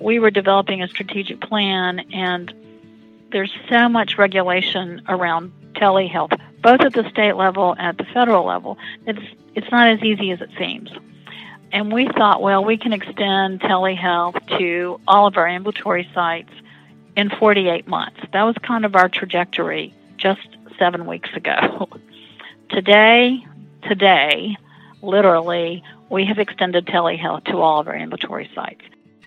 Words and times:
we 0.00 0.18
were 0.18 0.30
developing 0.30 0.82
a 0.82 0.88
strategic 0.88 1.40
plan, 1.40 2.00
and 2.12 2.52
there's 3.32 3.52
so 3.68 3.88
much 3.88 4.18
regulation 4.18 5.02
around 5.08 5.52
telehealth, 5.74 6.38
both 6.62 6.80
at 6.80 6.92
the 6.92 7.08
state 7.10 7.34
level 7.36 7.72
and 7.72 7.88
at 7.88 7.98
the 7.98 8.04
federal 8.12 8.44
level. 8.44 8.78
It's 9.06 9.20
it's 9.54 9.70
not 9.70 9.88
as 9.88 10.02
easy 10.02 10.30
as 10.30 10.40
it 10.40 10.50
seems. 10.58 10.90
And 11.72 11.92
we 11.92 12.06
thought, 12.06 12.42
well, 12.42 12.64
we 12.64 12.76
can 12.76 12.92
extend 12.92 13.60
telehealth 13.60 14.58
to 14.58 15.00
all 15.08 15.26
of 15.26 15.36
our 15.36 15.46
ambulatory 15.46 16.08
sites 16.14 16.52
in 17.16 17.30
48 17.30 17.88
months. 17.88 18.20
That 18.32 18.42
was 18.44 18.54
kind 18.62 18.84
of 18.84 18.94
our 18.94 19.08
trajectory 19.08 19.94
just 20.16 20.46
seven 20.78 21.06
weeks 21.06 21.30
ago. 21.34 21.88
today, 22.70 23.44
today, 23.82 24.56
literally, 25.02 25.82
we 26.10 26.24
have 26.26 26.38
extended 26.38 26.86
telehealth 26.86 27.44
to 27.46 27.58
all 27.58 27.80
of 27.80 27.88
our 27.88 27.94
ambulatory 27.94 28.50
sites. 28.54 28.82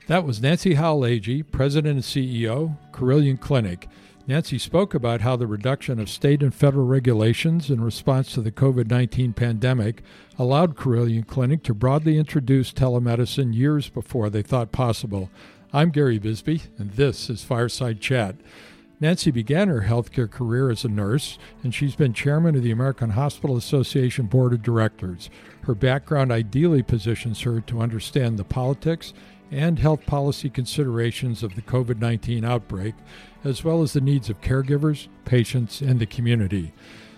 That 0.10 0.26
was 0.26 0.42
Nancy 0.42 0.74
Howell 0.74 1.02
Agee, 1.02 1.44
President 1.52 1.94
and 1.94 2.04
CEO, 2.04 2.78
Carilion 2.92 3.38
Clinic. 3.38 3.88
Nancy 4.26 4.58
spoke 4.58 4.96
about 4.96 5.22
how 5.22 5.36
the 5.36 5.46
reduction 5.46 6.00
of 6.00 6.10
state 6.10 6.42
and 6.42 6.52
federal 6.52 6.88
regulations 6.88 7.70
in 7.70 7.80
response 7.80 8.34
to 8.34 8.42
the 8.42 8.52
COVID 8.52 8.90
19 8.90 9.34
pandemic 9.34 10.02
allowed 10.40 10.76
Carilion 10.76 11.22
Clinic 11.22 11.62
to 11.62 11.76
broadly 11.76 12.18
introduce 12.18 12.74
telemedicine 12.74 13.54
years 13.54 13.88
before 13.88 14.32
they 14.32 14.42
thought 14.42 14.72
possible. 14.72 15.30
I'm 15.72 15.92
Gary 15.92 16.18
Bisbee, 16.18 16.64
and 16.80 16.94
this 16.94 17.30
is 17.30 17.44
Fireside 17.44 18.02
Chat. 18.02 18.36
Nancy 19.00 19.30
began 19.30 19.68
her 19.68 19.82
healthcare 19.82 20.30
career 20.30 20.72
as 20.72 20.84
a 20.84 20.90
nurse, 20.90 21.38
and 21.62 21.74
she's 21.74 21.96
been 21.96 22.14
chairman 22.14 22.56
of 22.56 22.64
the 22.64 22.72
American 22.72 23.12
Hospital 23.12 23.56
Association 23.56 24.26
Board 24.26 24.54
of 24.54 24.64
Directors. 24.64 25.30
Her 25.62 25.76
background 25.76 26.32
ideally 26.32 26.82
positions 26.82 27.42
her 27.42 27.62
to 27.62 27.80
understand 27.80 28.40
the 28.40 28.44
politics 28.44 29.14
and 29.52 29.80
health 29.80 30.06
policy 30.06 30.50
considerations 30.50 31.44
of 31.44 31.56
the 31.56 31.62
COVID 31.62 32.00
19 32.00 32.44
outbreak, 32.44 32.96
as 33.44 33.64
well 33.64 33.82
as 33.82 33.94
the 33.94 34.02
needs 34.02 34.30
of 34.30 34.42
caregivers, 34.42 35.08
patients, 35.26 35.82
and 35.82 36.00
the 36.00 36.06
community. 36.06 36.74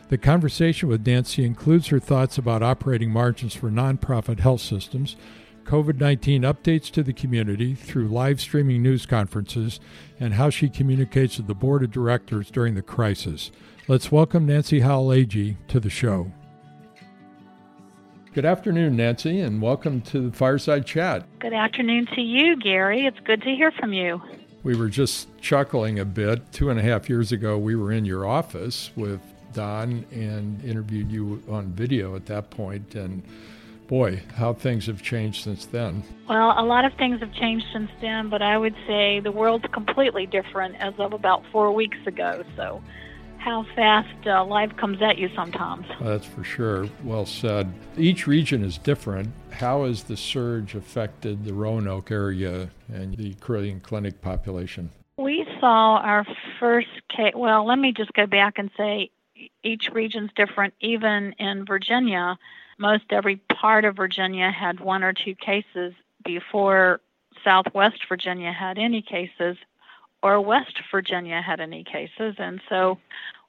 The 0.09 0.17
conversation 0.17 0.89
with 0.89 1.07
Nancy 1.07 1.45
includes 1.45 1.87
her 1.87 1.99
thoughts 1.99 2.37
about 2.37 2.61
operating 2.61 3.11
margins 3.11 3.55
for 3.55 3.69
nonprofit 3.69 4.39
health 4.39 4.61
systems, 4.61 5.15
COVID 5.63 5.99
19 5.99 6.41
updates 6.41 6.91
to 6.91 7.03
the 7.03 7.13
community 7.13 7.75
through 7.75 8.09
live 8.09 8.41
streaming 8.41 8.83
news 8.83 9.05
conferences, 9.05 9.79
and 10.19 10.33
how 10.33 10.49
she 10.49 10.69
communicates 10.69 11.37
with 11.37 11.47
the 11.47 11.55
board 11.55 11.83
of 11.83 11.91
directors 11.91 12.51
during 12.51 12.75
the 12.75 12.81
crisis. 12.81 13.51
Let's 13.87 14.11
welcome 14.11 14.45
Nancy 14.45 14.81
Howell 14.81 15.25
to 15.25 15.79
the 15.79 15.89
show. 15.89 16.31
Good 18.33 18.45
afternoon, 18.45 18.95
Nancy, 18.95 19.41
and 19.41 19.61
welcome 19.61 19.99
to 20.03 20.29
the 20.29 20.31
Fireside 20.31 20.85
Chat. 20.85 21.25
Good 21.39 21.51
afternoon 21.51 22.07
to 22.15 22.21
you, 22.21 22.55
Gary. 22.55 23.05
It's 23.05 23.19
good 23.25 23.41
to 23.41 23.49
hear 23.49 23.71
from 23.71 23.91
you. 23.91 24.21
We 24.63 24.73
were 24.73 24.87
just 24.87 25.27
chuckling 25.41 25.99
a 25.99 26.05
bit. 26.05 26.49
Two 26.53 26.69
and 26.69 26.79
a 26.79 26.81
half 26.81 27.09
years 27.09 27.33
ago, 27.33 27.57
we 27.57 27.75
were 27.75 27.91
in 27.91 28.05
your 28.05 28.25
office 28.25 28.89
with 28.95 29.19
Don 29.51 30.05
and 30.13 30.63
interviewed 30.63 31.11
you 31.11 31.43
on 31.49 31.73
video 31.73 32.15
at 32.15 32.25
that 32.27 32.49
point, 32.51 32.95
and 32.95 33.21
boy, 33.89 34.23
how 34.35 34.53
things 34.53 34.85
have 34.85 35.01
changed 35.01 35.43
since 35.43 35.65
then. 35.65 36.01
Well, 36.29 36.53
a 36.57 36.63
lot 36.63 36.85
of 36.85 36.93
things 36.93 37.19
have 37.19 37.33
changed 37.33 37.65
since 37.73 37.91
then, 37.99 38.29
but 38.29 38.41
I 38.41 38.57
would 38.57 38.75
say 38.87 39.19
the 39.19 39.33
world's 39.33 39.65
completely 39.73 40.25
different 40.25 40.75
as 40.79 40.93
of 40.99 41.11
about 41.11 41.43
four 41.51 41.73
weeks 41.73 41.97
ago. 42.07 42.45
So 42.55 42.81
how 43.41 43.65
fast 43.75 44.27
uh, 44.27 44.45
life 44.45 44.71
comes 44.77 45.01
at 45.01 45.17
you 45.17 45.27
sometimes. 45.35 45.87
That's 45.99 46.27
for 46.27 46.43
sure. 46.43 46.87
Well 47.03 47.25
said. 47.25 47.73
Each 47.97 48.27
region 48.27 48.63
is 48.63 48.77
different. 48.77 49.31
How 49.49 49.85
has 49.85 50.03
the 50.03 50.15
surge 50.15 50.75
affected 50.75 51.43
the 51.43 51.53
Roanoke 51.53 52.11
area 52.11 52.69
and 52.93 53.17
the 53.17 53.33
Carilion 53.35 53.79
Clinic 53.79 54.21
population? 54.21 54.91
We 55.17 55.45
saw 55.59 55.97
our 55.97 56.25
first 56.59 56.89
case. 57.09 57.33
Well, 57.35 57.65
let 57.65 57.79
me 57.79 57.93
just 57.93 58.13
go 58.13 58.27
back 58.27 58.59
and 58.59 58.69
say 58.77 59.09
each 59.63 59.89
region's 59.91 60.29
different. 60.35 60.75
Even 60.79 61.33
in 61.39 61.65
Virginia, 61.65 62.37
most 62.77 63.05
every 63.09 63.37
part 63.37 63.85
of 63.85 63.95
Virginia 63.95 64.51
had 64.51 64.79
one 64.79 65.03
or 65.03 65.13
two 65.13 65.35
cases 65.35 65.93
before 66.23 67.01
Southwest 67.43 68.07
Virginia 68.07 68.51
had 68.51 68.77
any 68.77 69.01
cases 69.01 69.57
or 70.23 70.41
West 70.41 70.79
Virginia 70.91 71.41
had 71.41 71.59
any 71.59 71.83
cases. 71.83 72.35
And 72.37 72.61
so 72.69 72.99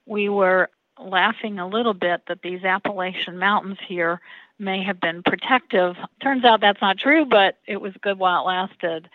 we 0.05 0.29
were 0.29 0.69
laughing 0.99 1.59
a 1.59 1.67
little 1.67 1.93
bit 1.93 2.23
that 2.27 2.41
these 2.41 2.63
Appalachian 2.63 3.37
mountains 3.37 3.77
here 3.87 4.21
may 4.59 4.83
have 4.83 4.99
been 4.99 5.23
protective. 5.23 5.95
Turns 6.21 6.43
out 6.43 6.61
that's 6.61 6.81
not 6.81 6.97
true, 6.97 7.25
but 7.25 7.57
it 7.65 7.81
was 7.81 7.93
good 8.01 8.17
while 8.17 8.41
it 8.43 8.47
lasted. 8.47 9.09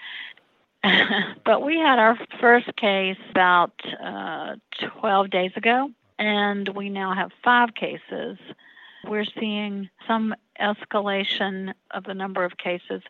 but 1.45 1.63
we 1.63 1.79
had 1.79 1.99
our 1.99 2.19
first 2.41 2.75
case 2.77 3.19
about 3.31 3.73
uh, 4.03 4.57
12 5.01 5.31
days 5.31 5.53
ago, 5.57 5.91
and 6.19 6.69
we 6.69 6.89
now 6.89 7.15
have 7.15 7.31
five 7.43 7.75
cases. 7.75 8.39
We're 9.05 9.27
seeing 9.39 9.89
some 10.07 10.35
escalation 10.61 11.73
of 11.91 12.05
the 12.05 12.15
number 12.15 12.45
of 12.45 12.59
cases. 12.59 13.03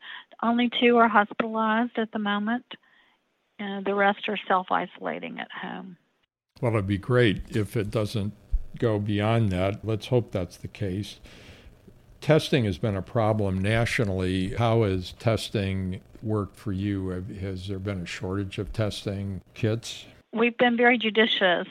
Only 0.42 0.70
two 0.70 0.96
are 0.98 1.08
hospitalized 1.08 1.98
at 1.98 2.12
the 2.12 2.18
moment 2.18 2.64
and 3.58 3.84
the 3.84 3.94
rest 3.94 4.28
are 4.28 4.38
self 4.46 4.68
isolating 4.70 5.38
at 5.38 5.50
home. 5.50 5.96
Well, 6.60 6.72
it'd 6.72 6.86
be 6.86 6.98
great 6.98 7.56
if 7.56 7.76
it 7.76 7.90
doesn't 7.90 8.32
go 8.78 8.98
beyond 8.98 9.50
that. 9.50 9.84
Let's 9.84 10.06
hope 10.06 10.32
that's 10.32 10.56
the 10.56 10.68
case. 10.68 11.20
Testing 12.20 12.64
has 12.64 12.78
been 12.78 12.96
a 12.96 13.02
problem 13.02 13.60
nationally. 13.60 14.54
How 14.54 14.82
has 14.82 15.12
testing 15.12 16.00
worked 16.22 16.56
for 16.56 16.72
you? 16.72 17.24
Has 17.40 17.68
there 17.68 17.78
been 17.78 18.02
a 18.02 18.06
shortage 18.06 18.58
of 18.58 18.72
testing 18.72 19.40
kits? 19.54 20.06
We've 20.32 20.56
been 20.56 20.76
very 20.76 20.98
judicious 20.98 21.68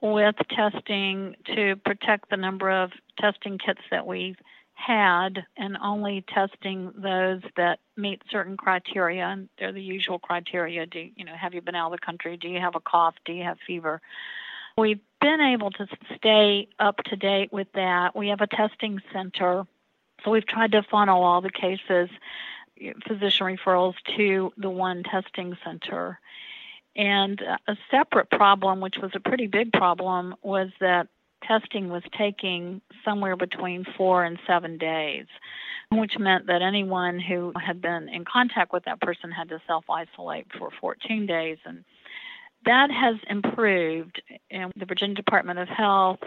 with 0.00 0.34
testing 0.50 1.34
to 1.54 1.76
protect 1.84 2.30
the 2.30 2.36
number 2.36 2.70
of 2.70 2.90
testing 3.20 3.58
kits 3.58 3.80
that 3.90 4.06
we've 4.06 4.36
had 4.78 5.44
and 5.56 5.76
only 5.82 6.24
testing 6.32 6.92
those 6.96 7.42
that 7.56 7.80
meet 7.96 8.22
certain 8.30 8.56
criteria 8.56 9.24
and 9.24 9.48
they're 9.58 9.72
the 9.72 9.82
usual 9.82 10.18
criteria. 10.18 10.86
Do 10.86 11.08
you 11.16 11.24
know 11.24 11.34
have 11.34 11.52
you 11.52 11.60
been 11.60 11.74
out 11.74 11.92
of 11.92 12.00
the 12.00 12.06
country? 12.06 12.36
Do 12.36 12.48
you 12.48 12.60
have 12.60 12.76
a 12.76 12.80
cough? 12.80 13.16
Do 13.24 13.32
you 13.32 13.42
have 13.42 13.58
fever? 13.66 14.00
We've 14.76 15.00
been 15.20 15.40
able 15.40 15.72
to 15.72 15.88
stay 16.16 16.68
up 16.78 17.02
to 17.06 17.16
date 17.16 17.52
with 17.52 17.66
that. 17.74 18.14
We 18.14 18.28
have 18.28 18.40
a 18.40 18.46
testing 18.46 19.00
center. 19.12 19.66
So 20.24 20.30
we've 20.30 20.46
tried 20.46 20.72
to 20.72 20.82
funnel 20.84 21.22
all 21.22 21.40
the 21.40 21.50
cases 21.50 22.08
physician 23.06 23.46
referrals 23.46 23.94
to 24.16 24.52
the 24.56 24.70
one 24.70 25.02
testing 25.02 25.56
center. 25.64 26.20
And 26.94 27.40
a 27.66 27.76
separate 27.90 28.30
problem 28.30 28.80
which 28.80 28.96
was 29.02 29.10
a 29.14 29.20
pretty 29.20 29.48
big 29.48 29.72
problem 29.72 30.36
was 30.42 30.70
that 30.80 31.08
testing 31.42 31.88
was 31.88 32.02
taking 32.16 32.80
somewhere 33.04 33.36
between 33.36 33.84
four 33.96 34.24
and 34.24 34.38
seven 34.46 34.78
days, 34.78 35.26
which 35.90 36.18
meant 36.18 36.46
that 36.46 36.62
anyone 36.62 37.18
who 37.18 37.52
had 37.64 37.80
been 37.80 38.08
in 38.08 38.24
contact 38.24 38.72
with 38.72 38.84
that 38.84 39.00
person 39.00 39.30
had 39.30 39.48
to 39.48 39.60
self 39.66 39.84
isolate 39.88 40.46
for 40.58 40.70
14 40.80 41.26
days. 41.26 41.58
And 41.64 41.84
that 42.64 42.90
has 42.90 43.16
improved. 43.28 44.20
And 44.50 44.72
the 44.76 44.86
Virginia 44.86 45.14
Department 45.14 45.58
of 45.58 45.68
Health, 45.68 46.20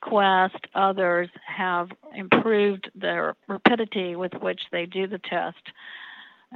Quest, 0.00 0.66
others 0.74 1.28
have 1.44 1.88
improved 2.14 2.90
the 2.94 3.34
rapidity 3.48 4.16
with 4.16 4.32
which 4.34 4.60
they 4.70 4.86
do 4.86 5.06
the 5.06 5.18
test. 5.18 5.62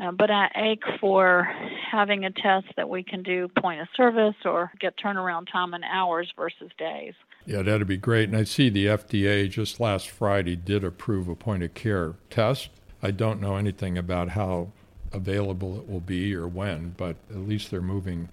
Uh, 0.00 0.10
but 0.10 0.30
I 0.30 0.50
ache 0.56 0.84
for 1.00 1.52
having 1.90 2.24
a 2.24 2.30
test 2.30 2.66
that 2.76 2.88
we 2.88 3.02
can 3.02 3.22
do 3.22 3.48
point 3.48 3.82
of 3.82 3.88
service 3.94 4.36
or 4.44 4.70
get 4.80 4.96
turnaround 4.96 5.52
time 5.52 5.74
in 5.74 5.84
hours 5.84 6.32
versus 6.36 6.70
days. 6.78 7.14
Yeah, 7.44 7.62
that'd 7.62 7.86
be 7.86 7.96
great. 7.96 8.28
And 8.28 8.38
I 8.38 8.44
see 8.44 8.68
the 8.68 8.86
FDA 8.86 9.50
just 9.50 9.80
last 9.80 10.08
Friday 10.08 10.56
did 10.56 10.84
approve 10.84 11.28
a 11.28 11.34
point 11.34 11.62
of 11.62 11.74
care 11.74 12.14
test. 12.30 12.70
I 13.02 13.10
don't 13.10 13.40
know 13.40 13.56
anything 13.56 13.98
about 13.98 14.30
how 14.30 14.68
available 15.12 15.76
it 15.78 15.88
will 15.88 16.00
be 16.00 16.34
or 16.34 16.46
when, 16.46 16.94
but 16.96 17.16
at 17.30 17.38
least 17.38 17.70
they're 17.70 17.82
moving 17.82 18.28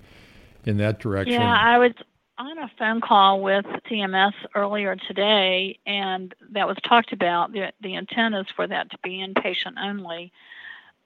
in 0.66 0.78
that 0.78 1.00
direction. 1.00 1.34
Yeah, 1.34 1.58
I 1.60 1.78
was 1.80 1.94
on 2.38 2.58
a 2.58 2.72
phone 2.78 3.02
call 3.02 3.42
with 3.42 3.66
CMS 3.90 4.34
earlier 4.56 4.96
today, 4.96 5.78
and 5.86 6.34
that 6.52 6.68
was 6.68 6.78
talked 6.88 7.12
about. 7.12 7.52
The, 7.52 7.74
the 7.82 7.96
intent 7.96 8.36
is 8.36 8.46
for 8.56 8.68
that 8.68 8.92
to 8.92 8.98
be 9.04 9.26
inpatient 9.26 9.78
only. 9.78 10.32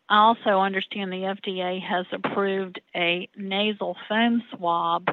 I 0.10 0.18
also 0.18 0.60
understand 0.60 1.12
the 1.12 1.36
FDA 1.42 1.82
has 1.82 2.06
approved 2.12 2.80
a 2.96 3.30
nasal 3.36 3.96
foam 4.08 4.44
swab 4.52 5.08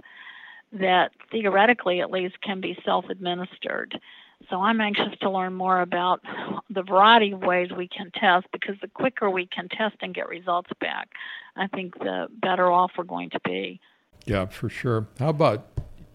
that 0.73 1.13
theoretically, 1.31 2.01
at 2.01 2.11
least, 2.11 2.41
can 2.43 2.61
be 2.61 2.79
self 2.85 3.07
administered. 3.09 4.01
So 4.49 4.61
I'm 4.61 4.81
anxious 4.81 5.19
to 5.21 5.31
learn 5.31 5.53
more 5.53 5.81
about 5.81 6.23
the 6.71 6.83
variety 6.83 7.33
of 7.33 7.41
ways 7.41 7.71
we 7.77 7.89
can 7.89 8.11
test 8.13 8.47
because 8.53 8.77
the 8.81 8.89
quicker 8.89 9.29
we 9.29 9.47
can 9.47 9.69
test 9.69 9.97
and 10.01 10.15
get 10.15 10.29
results 10.29 10.71
back, 10.81 11.11
I 11.57 11.67
think 11.67 11.99
the 11.99 12.29
better 12.41 12.71
off 12.71 12.93
we're 12.97 13.05
going 13.05 13.31
to 13.31 13.41
be. 13.45 13.81
Yeah, 14.25 14.47
for 14.47 14.69
sure. 14.69 15.09
How 15.19 15.29
about 15.29 15.67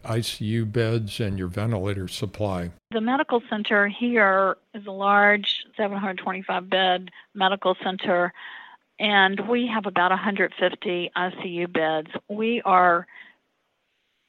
ICU 0.04 0.72
beds 0.72 1.20
and 1.20 1.38
your 1.38 1.48
ventilator 1.48 2.08
supply? 2.08 2.72
The 2.92 3.02
medical 3.02 3.42
center 3.50 3.88
here 3.88 4.58
is 4.74 4.86
a 4.88 4.92
large 4.92 5.66
725 5.78 6.70
bed 6.70 7.12
medical 7.34 7.76
center 7.84 8.34
and 9.00 9.50
we 9.50 9.68
have 9.68 9.86
about 9.86 10.12
150 10.12 11.12
ICU 11.16 11.74
beds. 11.74 12.08
We 12.30 12.62
are 12.64 13.08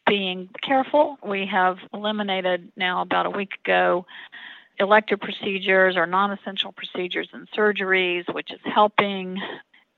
being 0.07 0.49
careful. 0.63 1.19
We 1.25 1.47
have 1.47 1.79
eliminated 1.93 2.71
now 2.77 3.03
about 3.03 3.27
a 3.27 3.31
week 3.31 3.51
ago 3.65 4.07
elective 4.79 5.21
procedures 5.21 5.97
or 5.97 6.07
non 6.07 6.33
essential 6.33 6.73
procedures 6.73 7.29
and 7.33 7.49
surgeries, 7.57 8.33
which 8.33 8.53
is 8.53 8.61
helping. 8.65 9.41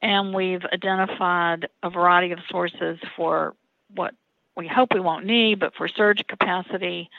And 0.01 0.33
we've 0.33 0.65
identified 0.73 1.69
a 1.83 1.91
variety 1.91 2.33
of 2.33 2.39
sources 2.49 2.99
for 3.17 3.55
what 3.95 4.15
we 4.57 4.69
hope 4.69 4.95
we 4.95 5.01
won't 5.01 5.27
need, 5.27 5.61
but 5.61 5.75
for 5.75 5.89
surge 5.89 6.25
capacity. 6.29 7.11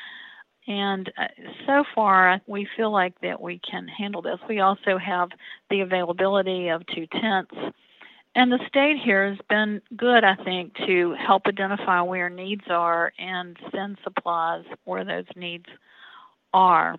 And 0.67 1.11
uh, 1.17 1.27
so 1.65 1.83
far, 1.95 2.39
we 2.47 2.67
feel 2.77 2.91
like 2.91 3.19
that 3.21 3.41
we 3.41 3.59
can 3.59 3.87
handle 3.87 4.21
this. 4.21 4.39
We 4.47 4.59
also 4.59 4.97
have 4.97 5.29
the 5.69 5.81
availability 5.81 6.69
of 6.69 6.85
two 6.85 7.07
tents 7.07 7.55
and 8.39 8.53
the 8.53 8.65
state 8.69 8.95
here 9.03 9.27
has 9.27 9.37
been 9.49 9.81
good, 9.97 10.23
I 10.23 10.35
think, 10.35 10.73
to 10.87 11.13
help 11.19 11.45
identify 11.45 11.99
where 11.99 12.29
needs 12.29 12.63
are 12.69 13.11
and 13.19 13.57
send 13.69 13.97
supplies 14.01 14.63
where 14.85 15.03
those 15.03 15.25
needs 15.35 15.65
are. 16.53 16.95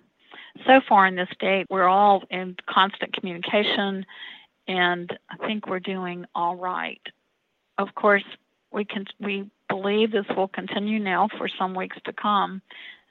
So 0.67 0.83
far 0.87 1.07
in 1.07 1.17
this 1.17 1.31
state, 1.33 1.65
we're 1.71 1.89
all 1.89 2.25
in 2.29 2.57
constant 2.69 3.15
communication, 3.15 4.05
and 4.69 5.19
I 5.31 5.47
think 5.47 5.67
we're 5.67 5.81
doing 5.81 6.27
all 6.35 6.57
right. 6.57 7.01
Of 7.79 7.95
course, 7.95 8.25
we 8.71 8.85
can 8.85 9.07
we 9.19 9.51
believe 9.67 10.13
this 10.13 10.27
will 10.37 10.49
continue 10.49 10.99
now 10.99 11.31
for 11.39 11.49
some 11.49 11.75
weeks 11.75 11.97
to 12.05 12.13
come, 12.13 12.61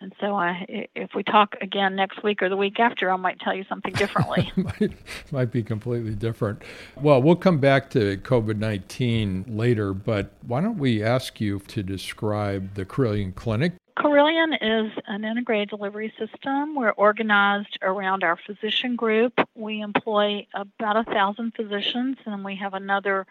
and 0.01 0.13
so, 0.21 0.33
I, 0.33 0.87
if 0.95 1.11
we 1.13 1.23
talk 1.23 1.55
again 1.61 1.95
next 1.95 2.23
week 2.23 2.41
or 2.41 2.47
the 2.47 2.55
week 2.55 2.79
after, 2.79 3.11
I 3.11 3.17
might 3.17 3.39
tell 3.39 3.53
you 3.53 3.65
something 3.67 3.93
differently. 3.93 4.51
might, 4.55 4.93
might 5.31 5.51
be 5.51 5.61
completely 5.61 6.15
different. 6.15 6.61
Well, 6.95 7.21
we'll 7.21 7.35
come 7.35 7.59
back 7.59 7.89
to 7.91 8.17
COVID 8.17 8.57
19 8.57 9.45
later, 9.49 9.93
but 9.93 10.31
why 10.47 10.61
don't 10.61 10.77
we 10.77 11.03
ask 11.03 11.41
you 11.41 11.59
to 11.67 11.83
describe 11.83 12.75
the 12.75 12.85
Carilion 12.85 13.33
Clinic? 13.33 13.73
Carilion 13.97 14.53
is 14.53 14.93
an 15.07 15.25
integrated 15.25 15.69
delivery 15.69 16.13
system. 16.17 16.75
We're 16.75 16.91
organized 16.91 17.77
around 17.81 18.23
our 18.23 18.37
physician 18.37 18.95
group. 18.95 19.33
We 19.55 19.81
employ 19.81 20.47
about 20.53 20.95
a 20.95 21.03
thousand 21.03 21.53
physicians, 21.55 22.15
and 22.25 22.45
we 22.45 22.55
have 22.55 22.73
another 22.73 23.27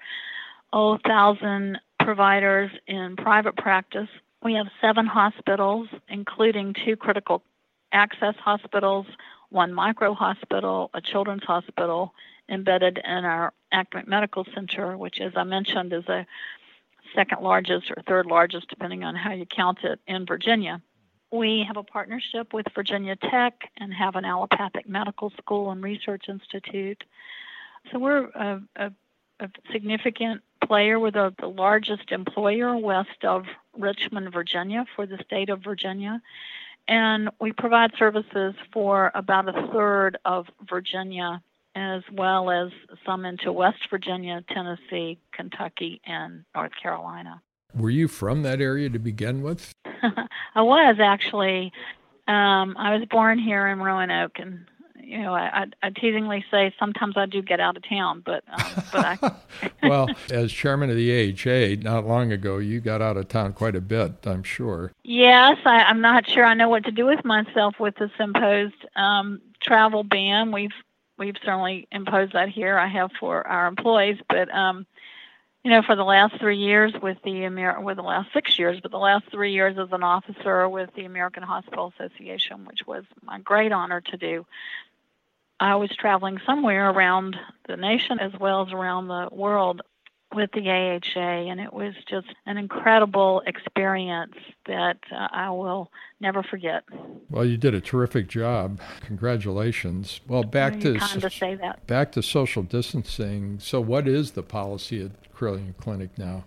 oh, 0.74 0.98
thousand 0.98 1.78
providers 1.98 2.70
in 2.86 3.16
private 3.16 3.56
practice. 3.56 4.08
We 4.42 4.54
have 4.54 4.68
seven 4.80 5.06
hospitals, 5.06 5.88
including 6.08 6.74
two 6.84 6.96
critical 6.96 7.42
access 7.92 8.34
hospitals, 8.36 9.06
one 9.50 9.72
micro 9.72 10.14
hospital, 10.14 10.90
a 10.94 11.00
children's 11.00 11.44
hospital 11.44 12.14
embedded 12.48 12.98
in 12.98 13.24
our 13.24 13.52
academic 13.72 14.08
medical 14.08 14.46
center, 14.54 14.96
which, 14.96 15.20
as 15.20 15.32
I 15.36 15.44
mentioned, 15.44 15.92
is 15.92 16.06
a 16.08 16.26
second 17.14 17.42
largest 17.42 17.90
or 17.90 18.02
third 18.06 18.26
largest, 18.26 18.68
depending 18.68 19.04
on 19.04 19.14
how 19.14 19.32
you 19.32 19.46
count 19.46 19.78
it, 19.82 20.00
in 20.06 20.26
Virginia. 20.26 20.80
We 21.30 21.64
have 21.66 21.76
a 21.76 21.82
partnership 21.82 22.54
with 22.54 22.66
Virginia 22.74 23.16
Tech 23.16 23.70
and 23.76 23.92
have 23.92 24.16
an 24.16 24.24
allopathic 24.24 24.88
medical 24.88 25.30
school 25.30 25.70
and 25.70 25.82
research 25.82 26.24
institute. 26.28 27.04
So 27.90 27.98
we're 27.98 28.24
a, 28.28 28.62
a, 28.76 28.92
a 29.40 29.48
significant 29.72 30.42
player. 30.68 31.00
We're 31.00 31.10
the, 31.10 31.34
the 31.40 31.48
largest 31.48 32.12
employer 32.12 32.76
west 32.76 33.24
of 33.24 33.46
Richmond, 33.76 34.32
Virginia, 34.32 34.84
for 34.94 35.06
the 35.06 35.18
state 35.24 35.48
of 35.48 35.64
Virginia. 35.64 36.20
And 36.86 37.30
we 37.40 37.52
provide 37.52 37.92
services 37.98 38.54
for 38.72 39.10
about 39.14 39.48
a 39.48 39.68
third 39.72 40.18
of 40.24 40.46
Virginia, 40.68 41.42
as 41.74 42.02
well 42.12 42.50
as 42.50 42.70
some 43.04 43.24
into 43.24 43.52
West 43.52 43.90
Virginia, 43.90 44.44
Tennessee, 44.48 45.18
Kentucky, 45.32 46.00
and 46.06 46.44
North 46.54 46.72
Carolina. 46.80 47.42
Were 47.74 47.90
you 47.90 48.08
from 48.08 48.42
that 48.42 48.60
area 48.60 48.88
to 48.90 48.98
begin 48.98 49.42
with? 49.42 49.72
I 50.54 50.62
was 50.62 50.96
actually. 51.00 51.72
Um, 52.26 52.76
I 52.78 52.94
was 52.96 53.06
born 53.10 53.38
here 53.38 53.66
in 53.68 53.80
Roanoke, 53.80 54.38
and 54.38 54.66
you 55.08 55.22
know, 55.22 55.34
I, 55.34 55.64
I, 55.82 55.88
teasingly 55.88 56.44
say 56.50 56.74
sometimes 56.78 57.16
I 57.16 57.24
do 57.24 57.40
get 57.40 57.60
out 57.60 57.78
of 57.78 57.88
town, 57.88 58.22
but 58.24 58.44
um, 58.46 58.84
but 58.92 59.04
I. 59.04 59.34
well, 59.88 60.08
as 60.30 60.52
chairman 60.52 60.90
of 60.90 60.96
the 60.96 61.32
AHA, 61.32 61.82
not 61.82 62.06
long 62.06 62.30
ago, 62.30 62.58
you 62.58 62.80
got 62.80 63.00
out 63.00 63.16
of 63.16 63.28
town 63.28 63.54
quite 63.54 63.74
a 63.74 63.80
bit, 63.80 64.26
I'm 64.26 64.42
sure. 64.42 64.92
Yes, 65.04 65.56
I, 65.64 65.84
I'm 65.84 66.02
not 66.02 66.28
sure 66.28 66.44
I 66.44 66.52
know 66.52 66.68
what 66.68 66.84
to 66.84 66.90
do 66.90 67.06
with 67.06 67.24
myself 67.24 67.80
with 67.80 67.94
this 67.96 68.10
imposed 68.20 68.84
um, 68.96 69.40
travel 69.60 70.04
ban. 70.04 70.52
We've 70.52 70.74
we've 71.16 71.36
certainly 71.42 71.88
imposed 71.90 72.34
that 72.34 72.50
here. 72.50 72.78
I 72.78 72.88
have 72.88 73.10
for 73.18 73.46
our 73.46 73.66
employees, 73.66 74.18
but 74.28 74.54
um, 74.54 74.86
you 75.64 75.70
know, 75.70 75.82
for 75.82 75.96
the 75.96 76.04
last 76.04 76.38
three 76.38 76.58
years 76.58 76.92
with 77.02 77.16
the 77.24 77.44
Amer- 77.44 77.80
with 77.80 77.96
the 77.96 78.02
last 78.02 78.32
six 78.34 78.58
years, 78.58 78.78
but 78.82 78.90
the 78.90 78.98
last 78.98 79.24
three 79.30 79.52
years 79.52 79.78
as 79.78 79.88
an 79.90 80.02
officer 80.02 80.68
with 80.68 80.90
the 80.94 81.06
American 81.06 81.42
Hospital 81.42 81.92
Association, 81.98 82.66
which 82.66 82.80
was 82.86 83.04
my 83.22 83.38
great 83.40 83.72
honor 83.72 84.02
to 84.02 84.16
do. 84.18 84.46
I 85.60 85.76
was 85.76 85.90
traveling 85.96 86.38
somewhere 86.46 86.90
around 86.90 87.36
the 87.66 87.76
nation 87.76 88.20
as 88.20 88.32
well 88.38 88.66
as 88.66 88.72
around 88.72 89.08
the 89.08 89.28
world 89.32 89.82
with 90.34 90.50
the 90.52 90.68
AHA, 90.68 91.18
and 91.18 91.58
it 91.58 91.72
was 91.72 91.94
just 92.08 92.26
an 92.46 92.58
incredible 92.58 93.42
experience 93.46 94.34
that 94.66 94.98
uh, 95.10 95.28
I 95.32 95.50
will 95.50 95.90
never 96.20 96.42
forget. 96.42 96.84
Well, 97.30 97.44
you 97.44 97.56
did 97.56 97.74
a 97.74 97.80
terrific 97.80 98.28
job. 98.28 98.80
Congratulations. 99.00 100.20
Well, 100.28 100.42
back 100.42 100.80
to 100.80 101.00
so- 101.00 101.28
say 101.28 101.54
that. 101.56 101.86
back 101.86 102.12
to 102.12 102.22
social 102.22 102.62
distancing. 102.62 103.58
So, 103.58 103.80
what 103.80 104.06
is 104.06 104.32
the 104.32 104.42
policy 104.42 105.02
at 105.02 105.34
Carilion 105.34 105.74
Clinic 105.80 106.16
now? 106.18 106.44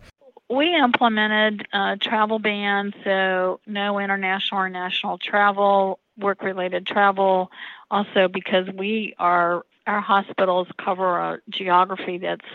We 0.50 0.76
implemented 0.76 1.66
uh, 1.72 1.96
travel 2.00 2.38
bans, 2.38 2.94
so 3.04 3.62
no 3.66 4.00
international 4.00 4.62
or 4.62 4.70
national 4.70 5.18
travel, 5.18 6.00
work-related 6.18 6.86
travel 6.86 7.50
also 7.92 8.28
because 8.28 8.68
we 8.76 9.14
are 9.20 9.64
our 9.86 10.02
hospitals 10.02 10.68
cover 10.84 11.20
a 11.20 11.40
geography 11.50 12.18
that's 12.18 12.46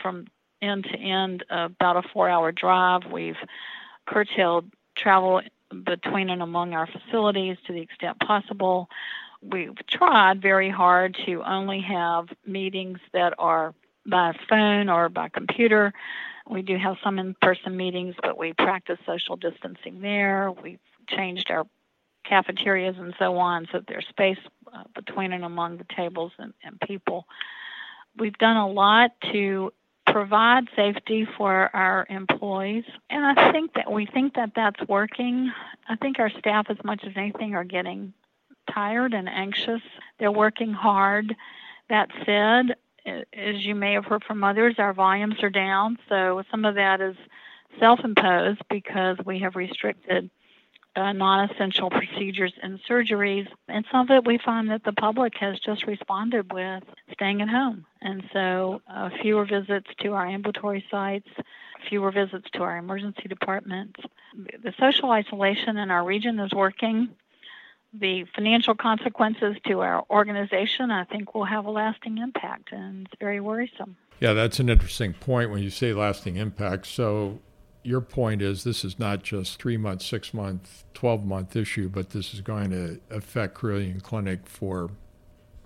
from 0.00 0.26
end 0.62 0.84
to 0.84 0.96
end 0.96 1.44
about 1.50 1.96
a 1.96 2.08
four 2.12 2.28
hour 2.28 2.52
drive. 2.52 3.02
We've 3.10 3.36
curtailed 4.06 4.70
travel 4.96 5.42
between 5.84 6.30
and 6.30 6.42
among 6.42 6.74
our 6.74 6.86
facilities 6.86 7.56
to 7.66 7.72
the 7.72 7.80
extent 7.80 8.20
possible. 8.20 8.88
We've 9.42 9.74
tried 9.88 10.40
very 10.40 10.70
hard 10.70 11.16
to 11.26 11.42
only 11.42 11.80
have 11.80 12.28
meetings 12.46 12.98
that 13.12 13.34
are 13.38 13.74
by 14.06 14.32
phone 14.48 14.88
or 14.88 15.08
by 15.08 15.28
computer. 15.28 15.92
We 16.48 16.62
do 16.62 16.76
have 16.78 16.96
some 17.02 17.18
in 17.18 17.34
person 17.42 17.76
meetings, 17.76 18.14
but 18.22 18.38
we 18.38 18.52
practice 18.52 18.98
social 19.04 19.36
distancing 19.36 20.00
there. 20.00 20.52
We've 20.62 20.78
changed 21.08 21.50
our 21.50 21.66
cafeterias 22.28 22.96
and 22.98 23.14
so 23.18 23.36
on 23.36 23.66
so 23.72 23.80
there's 23.86 24.06
space 24.08 24.38
uh, 24.72 24.84
between 24.94 25.32
and 25.32 25.44
among 25.44 25.78
the 25.78 25.86
tables 25.96 26.32
and, 26.38 26.52
and 26.64 26.80
people. 26.80 27.26
We've 28.18 28.36
done 28.38 28.56
a 28.56 28.68
lot 28.68 29.12
to 29.32 29.72
provide 30.06 30.68
safety 30.74 31.26
for 31.36 31.74
our 31.74 32.06
employees 32.08 32.84
and 33.10 33.38
i 33.38 33.52
think 33.52 33.74
that 33.74 33.90
we 33.90 34.06
think 34.06 34.34
that 34.34 34.52
that's 34.54 34.80
working. 34.88 35.52
I 35.88 35.96
think 35.96 36.18
our 36.18 36.30
staff 36.30 36.66
as 36.68 36.78
much 36.84 37.04
as 37.04 37.12
anything 37.16 37.54
are 37.54 37.64
getting 37.64 38.12
tired 38.72 39.14
and 39.14 39.28
anxious. 39.28 39.82
They're 40.18 40.32
working 40.32 40.72
hard. 40.72 41.34
That 41.88 42.10
said 42.24 42.76
as 43.06 43.64
you 43.64 43.74
may 43.74 43.92
have 43.92 44.04
heard 44.04 44.24
from 44.24 44.42
others 44.42 44.74
our 44.78 44.92
volumes 44.92 45.36
are 45.42 45.50
down 45.50 45.98
so 46.08 46.42
some 46.50 46.64
of 46.64 46.74
that 46.74 47.00
is 47.00 47.16
self-imposed 47.78 48.60
because 48.68 49.16
we 49.24 49.38
have 49.38 49.54
restricted 49.54 50.30
uh, 50.96 51.12
non 51.12 51.50
essential 51.50 51.90
procedures 51.90 52.52
and 52.62 52.80
surgeries. 52.88 53.46
And 53.68 53.84
some 53.92 54.02
of 54.02 54.10
it 54.10 54.26
we 54.26 54.38
find 54.38 54.70
that 54.70 54.84
the 54.84 54.92
public 54.92 55.34
has 55.38 55.58
just 55.60 55.86
responded 55.86 56.52
with 56.52 56.82
staying 57.12 57.42
at 57.42 57.48
home. 57.48 57.84
And 58.00 58.24
so 58.32 58.80
uh, 58.88 59.10
fewer 59.22 59.44
visits 59.44 59.88
to 60.00 60.14
our 60.14 60.26
ambulatory 60.26 60.84
sites, 60.90 61.28
fewer 61.88 62.10
visits 62.10 62.48
to 62.54 62.62
our 62.62 62.76
emergency 62.76 63.28
departments. 63.28 64.00
The 64.62 64.74
social 64.78 65.10
isolation 65.10 65.76
in 65.76 65.90
our 65.90 66.04
region 66.04 66.40
is 66.40 66.52
working. 66.52 67.10
The 67.92 68.24
financial 68.34 68.74
consequences 68.74 69.56
to 69.68 69.80
our 69.80 70.04
organization, 70.10 70.90
I 70.90 71.04
think, 71.04 71.34
will 71.34 71.44
have 71.44 71.64
a 71.64 71.70
lasting 71.70 72.18
impact, 72.18 72.72
and 72.72 73.06
it's 73.06 73.18
very 73.18 73.40
worrisome. 73.40 73.96
Yeah, 74.20 74.32
that's 74.32 74.58
an 74.58 74.68
interesting 74.68 75.14
point 75.14 75.50
when 75.50 75.62
you 75.62 75.70
say 75.70 75.92
lasting 75.92 76.36
impact. 76.36 76.86
So, 76.86 77.40
your 77.86 78.00
point 78.00 78.42
is 78.42 78.64
this 78.64 78.84
is 78.84 78.98
not 78.98 79.22
just 79.22 79.60
three 79.60 79.76
month, 79.76 80.02
six 80.02 80.34
month, 80.34 80.84
12 80.94 81.24
month 81.24 81.54
issue, 81.54 81.88
but 81.88 82.10
this 82.10 82.34
is 82.34 82.40
going 82.40 82.70
to 82.70 83.00
affect 83.10 83.54
Carilion 83.54 84.00
Clinic 84.00 84.40
for 84.46 84.90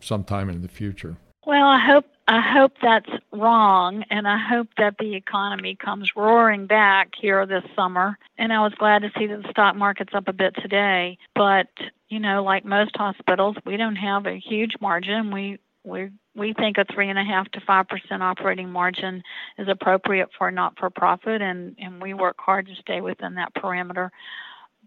some 0.00 0.24
time 0.24 0.50
in 0.50 0.62
the 0.62 0.68
future. 0.68 1.16
Well, 1.46 1.66
I 1.66 1.78
hope 1.78 2.04
I 2.28 2.40
hope 2.40 2.74
that's 2.80 3.10
wrong, 3.32 4.04
and 4.10 4.28
I 4.28 4.38
hope 4.38 4.68
that 4.76 4.96
the 4.98 5.16
economy 5.16 5.74
comes 5.74 6.10
roaring 6.14 6.66
back 6.66 7.12
here 7.18 7.44
this 7.46 7.64
summer. 7.74 8.18
And 8.38 8.52
I 8.52 8.60
was 8.60 8.72
glad 8.78 9.02
to 9.02 9.10
see 9.18 9.26
that 9.26 9.42
the 9.42 9.50
stock 9.50 9.74
market's 9.74 10.14
up 10.14 10.28
a 10.28 10.32
bit 10.32 10.54
today. 10.56 11.18
But 11.34 11.68
you 12.08 12.20
know, 12.20 12.44
like 12.44 12.64
most 12.64 12.94
hospitals, 12.94 13.56
we 13.64 13.76
don't 13.78 13.96
have 13.96 14.26
a 14.26 14.38
huge 14.38 14.74
margin. 14.80 15.32
We 15.32 15.58
we 15.82 16.10
we 16.40 16.54
think 16.54 16.78
a 16.78 16.86
three 16.92 17.10
and 17.10 17.18
a 17.18 17.22
half 17.22 17.48
to 17.52 17.60
five 17.60 17.86
percent 17.86 18.22
operating 18.22 18.70
margin 18.70 19.22
is 19.58 19.68
appropriate 19.68 20.30
for 20.36 20.48
a 20.48 20.52
not-for-profit, 20.52 21.42
and 21.42 21.76
and 21.78 22.02
we 22.02 22.14
work 22.14 22.36
hard 22.38 22.66
to 22.66 22.74
stay 22.76 23.00
within 23.02 23.34
that 23.34 23.54
parameter. 23.54 24.08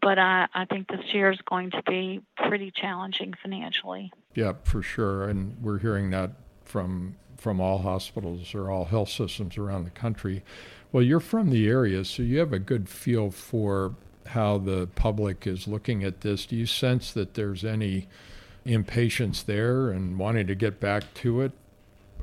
But 0.02 0.20
I, 0.20 0.48
I 0.54 0.66
think 0.66 0.90
this 0.90 1.14
year 1.14 1.32
is 1.32 1.40
going 1.46 1.72
to 1.72 1.84
be 1.84 2.22
pretty 2.36 2.72
challenging 2.76 3.34
financially. 3.42 4.12
Yeah, 4.34 4.54
for 4.64 4.82
sure, 4.82 5.30
and 5.30 5.56
we're 5.62 5.78
hearing 5.78 6.10
that 6.10 6.32
from 6.66 7.16
from 7.38 7.62
all 7.62 7.78
hospitals 7.78 8.56
or 8.56 8.72
all 8.72 8.86
health 8.86 9.10
systems 9.10 9.58
around 9.58 9.84
the 9.84 9.92
country. 9.92 10.44
Well, 10.92 11.04
you're 11.04 11.20
from 11.20 11.52
the 11.52 11.68
area, 11.68 12.04
so 12.04 12.24
you 12.24 12.40
have 12.40 12.54
a 12.54 12.60
good 12.60 12.90
feel 12.90 13.30
for 13.30 13.96
how 14.28 14.58
the 14.58 14.88
public 14.96 15.46
is 15.46 15.68
looking 15.68 16.04
at 16.04 16.22
this. 16.22 16.46
Do 16.46 16.56
you 16.56 16.66
sense 16.66 17.12
that 17.14 17.36
there's 17.36 17.64
any 17.64 18.08
impatience 18.66 19.44
there 19.44 19.90
and 19.90 20.18
wanting 20.18 20.48
to 20.48 20.56
get 20.56 20.80
back 20.80 21.14
to 21.16 21.42
it? 21.42 21.52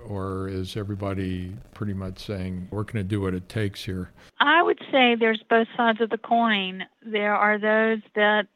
Or 0.07 0.49
is 0.49 0.77
everybody 0.77 1.55
pretty 1.75 1.93
much 1.93 2.25
saying, 2.25 2.69
we're 2.71 2.85
going 2.85 2.97
to 2.97 3.03
do 3.05 3.21
what 3.21 3.35
it 3.35 3.49
takes 3.49 3.85
here? 3.85 4.11
I 4.39 4.63
would 4.63 4.79
say 4.91 5.15
there's 5.15 5.43
both 5.49 5.69
sides 5.77 6.01
of 6.01 6.11
the 6.11 6.19
coin. 6.19 6.85
There 7.05 7.35
are 7.35 7.59
those 7.59 8.01
that, 8.15 8.47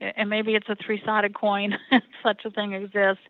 and 0.00 0.30
maybe 0.30 0.54
it's 0.54 0.68
a 0.68 0.76
three 0.76 1.02
sided 1.04 1.34
coin, 1.34 1.76
such 2.22 2.44
a 2.44 2.50
thing 2.50 2.72
exists. 2.72 3.24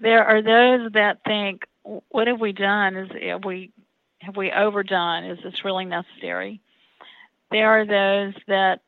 There 0.00 0.24
are 0.24 0.42
those 0.42 0.92
that 0.92 1.20
think, 1.24 1.64
what 1.82 2.26
have 2.26 2.40
we 2.40 2.52
done? 2.52 2.96
Is 2.96 3.10
have 3.22 3.44
we 3.44 3.72
have 4.20 4.36
we 4.36 4.52
overdone? 4.52 5.24
Is 5.24 5.38
this 5.42 5.64
really 5.64 5.86
necessary? 5.86 6.60
There 7.50 7.68
are 7.68 7.86
those 7.86 8.34
that 8.46 8.82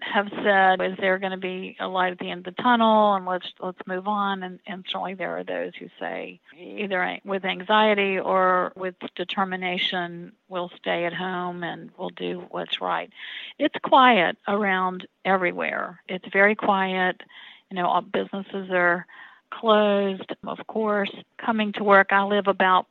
have 0.00 0.28
said, 0.42 0.80
is 0.80 0.96
there 0.98 1.18
going 1.18 1.32
to 1.32 1.38
be 1.38 1.76
a 1.80 1.88
light 1.88 2.12
at 2.12 2.18
the 2.18 2.30
end 2.30 2.46
of 2.46 2.56
the 2.56 2.62
tunnel 2.62 3.14
and 3.14 3.26
let's 3.26 3.46
let's 3.60 3.78
move 3.86 4.06
on? 4.06 4.42
And, 4.42 4.60
and 4.66 4.84
certainly 4.88 5.14
there 5.14 5.36
are 5.38 5.44
those 5.44 5.72
who 5.78 5.88
say, 5.98 6.40
either 6.56 7.18
with 7.24 7.44
anxiety 7.44 8.18
or 8.18 8.72
with 8.76 8.94
determination, 9.16 10.32
we'll 10.48 10.70
stay 10.76 11.04
at 11.04 11.12
home 11.12 11.62
and 11.62 11.90
we'll 11.98 12.10
do 12.10 12.44
what's 12.50 12.80
right. 12.80 13.10
It's 13.58 13.74
quiet 13.82 14.36
around 14.46 15.06
everywhere. 15.24 16.00
It's 16.08 16.26
very 16.32 16.54
quiet. 16.54 17.22
You 17.70 17.76
know, 17.76 17.86
all 17.86 18.02
businesses 18.02 18.70
are 18.70 19.06
closed. 19.50 20.32
Of 20.46 20.66
course, 20.66 21.12
coming 21.38 21.72
to 21.72 21.84
work, 21.84 22.08
I 22.12 22.24
live 22.24 22.46
about 22.46 22.86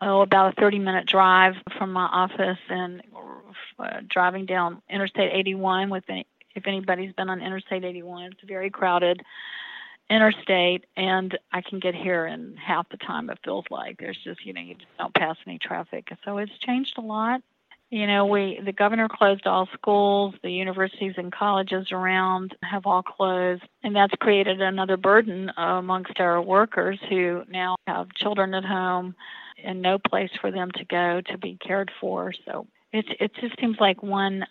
oh 0.00 0.20
about 0.20 0.56
a 0.56 0.60
30 0.60 0.78
minute 0.78 1.06
drive 1.06 1.54
from 1.78 1.92
my 1.92 2.06
office 2.06 2.58
and 2.68 3.02
uh, 3.78 4.00
driving 4.08 4.46
down 4.46 4.82
Interstate 4.90 5.32
81 5.32 5.90
with 5.90 6.04
if 6.54 6.66
anybody's 6.66 7.12
been 7.12 7.30
on 7.30 7.40
Interstate 7.40 7.84
81, 7.84 8.32
it's 8.32 8.40
very 8.46 8.70
crowded 8.70 9.22
interstate, 10.10 10.84
and 10.96 11.38
I 11.52 11.62
can 11.62 11.78
get 11.78 11.94
here 11.94 12.26
in 12.26 12.56
half 12.56 12.88
the 12.90 12.96
time 12.98 13.30
it 13.30 13.38
feels 13.44 13.64
like. 13.70 13.98
There's 13.98 14.18
just, 14.22 14.44
you 14.44 14.52
know, 14.52 14.60
you 14.60 14.74
just 14.74 14.96
don't 14.98 15.14
pass 15.14 15.36
any 15.46 15.58
traffic. 15.58 16.08
So 16.24 16.38
it's 16.38 16.56
changed 16.58 16.98
a 16.98 17.00
lot. 17.00 17.40
You 17.90 18.06
know, 18.06 18.24
we 18.24 18.58
the 18.64 18.72
governor 18.72 19.06
closed 19.06 19.46
all 19.46 19.68
schools, 19.74 20.34
the 20.42 20.50
universities 20.50 21.12
and 21.18 21.30
colleges 21.30 21.92
around 21.92 22.56
have 22.62 22.86
all 22.86 23.02
closed, 23.02 23.64
and 23.82 23.94
that's 23.94 24.14
created 24.18 24.62
another 24.62 24.96
burden 24.96 25.52
amongst 25.58 26.18
our 26.18 26.40
workers 26.40 26.98
who 27.10 27.42
now 27.50 27.76
have 27.86 28.14
children 28.14 28.54
at 28.54 28.64
home 28.64 29.14
and 29.62 29.82
no 29.82 29.98
place 29.98 30.30
for 30.40 30.50
them 30.50 30.70
to 30.72 30.86
go 30.86 31.20
to 31.26 31.36
be 31.36 31.58
cared 31.60 31.90
for. 32.00 32.32
So 32.46 32.66
it 32.94 33.04
it 33.20 33.34
just 33.34 33.60
seems 33.60 33.78
like 33.78 34.02
one 34.02 34.46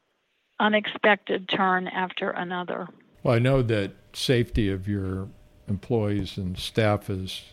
unexpected 0.62 1.50
turn 1.50 1.88
after 1.88 2.30
another. 2.30 2.88
Well, 3.24 3.36
I 3.36 3.40
know 3.40 3.62
that 3.64 3.92
safety 4.14 4.70
of 4.70 4.88
your 4.88 5.28
employees 5.68 6.38
and 6.38 6.58
staff 6.58 7.10
is 7.10 7.44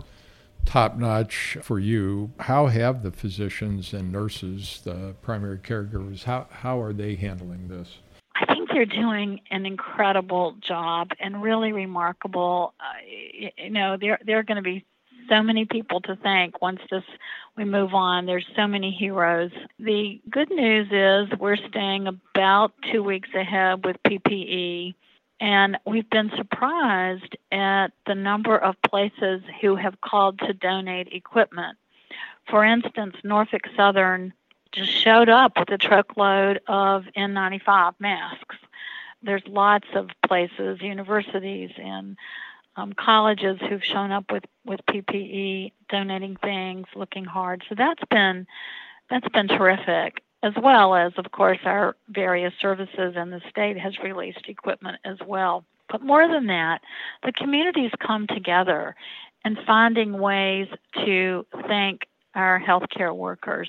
top 0.65 0.97
notch 0.97 1.57
for 1.63 1.79
you. 1.79 2.31
How 2.41 2.67
have 2.67 3.03
the 3.03 3.11
physicians 3.11 3.93
and 3.95 4.13
nurses, 4.13 4.81
the 4.85 5.15
primary 5.23 5.59
caregivers, 5.59 6.25
how, 6.25 6.47
how 6.51 6.81
are 6.81 6.93
they 6.93 7.15
handling 7.15 7.69
this? 7.69 7.99
I 8.35 8.47
think 8.47 8.69
they're 8.71 8.85
doing 8.85 9.41
an 9.51 9.67
incredible 9.67 10.57
job 10.61 11.11
and 11.19 11.43
really 11.43 11.73
remarkable. 11.73 12.75
Uh, 12.79 13.53
you 13.57 13.71
know, 13.71 13.97
they're 14.01 14.21
they're 14.25 14.45
going 14.45 14.57
to 14.57 14.63
be 14.63 14.85
so 15.29 15.43
many 15.43 15.65
people 15.65 16.01
to 16.03 16.17
thank 16.17 16.61
once 16.61 16.81
this 16.91 17.05
we 17.57 17.65
move 17.65 17.95
on. 17.95 18.27
There's 18.27 18.47
so 18.57 18.67
many 18.67 18.91
heroes. 18.91 19.51
The 19.79 20.21
good 20.31 20.51
news 20.51 20.89
is 20.91 21.39
we're 21.39 21.57
staying 21.57 22.07
about 22.07 22.73
two 22.91 23.03
weeks 23.03 23.29
ahead 23.35 23.85
with 23.85 24.03
PPE. 24.05 24.95
And 25.41 25.79
we've 25.87 26.09
been 26.11 26.31
surprised 26.37 27.37
at 27.53 27.89
the 28.07 28.15
number 28.15 28.57
of 28.57 28.75
places 28.83 29.43
who 29.61 29.77
have 29.77 30.01
called 30.01 30.39
to 30.41 30.53
donate 30.53 31.09
equipment. 31.13 31.79
For 32.49 32.65
instance, 32.65 33.17
Norfolk 33.23 33.63
Southern 33.77 34.33
just 34.73 34.91
showed 34.91 35.29
up 35.29 35.59
with 35.59 35.71
a 35.71 35.79
truckload 35.79 36.61
of 36.67 37.05
N95 37.17 37.95
masks. 37.99 38.57
There's 39.23 39.43
lots 39.47 39.89
of 39.95 40.11
places, 40.27 40.81
universities, 40.81 41.71
and 41.77 42.17
um, 42.79 42.93
colleges 42.93 43.59
who've 43.69 43.85
shown 43.85 44.13
up 44.13 44.31
with 44.31 44.45
with 44.65 44.81
PPE, 44.89 45.73
donating 45.91 46.37
things, 46.37 46.87
looking 46.95 47.25
hard. 47.25 47.65
So 47.69 47.75
that's 47.77 48.03
been 48.09 48.47
that's 49.11 49.29
been 49.29 49.49
terrific, 49.49 50.23
as 50.43 50.53
well 50.63 50.95
as 50.95 51.13
of 51.17 51.31
course 51.33 51.59
our 51.65 51.97
various 52.09 52.55
services 52.61 53.15
and 53.17 53.33
the 53.33 53.43
state 53.51 53.79
has 53.79 53.99
released 53.99 54.49
equipment 54.49 54.99
as 55.05 55.19
well. 55.27 55.65
But 55.91 56.03
more 56.03 56.29
than 56.29 56.47
that, 56.47 56.83
the 57.25 57.33
communities 57.33 57.91
come 57.99 58.27
together 58.29 58.95
and 59.45 59.59
finding 59.67 60.19
ways 60.19 60.69
to 61.05 61.47
thank 61.67 62.03
our 62.35 62.61
healthcare 62.61 63.15
workers. 63.15 63.69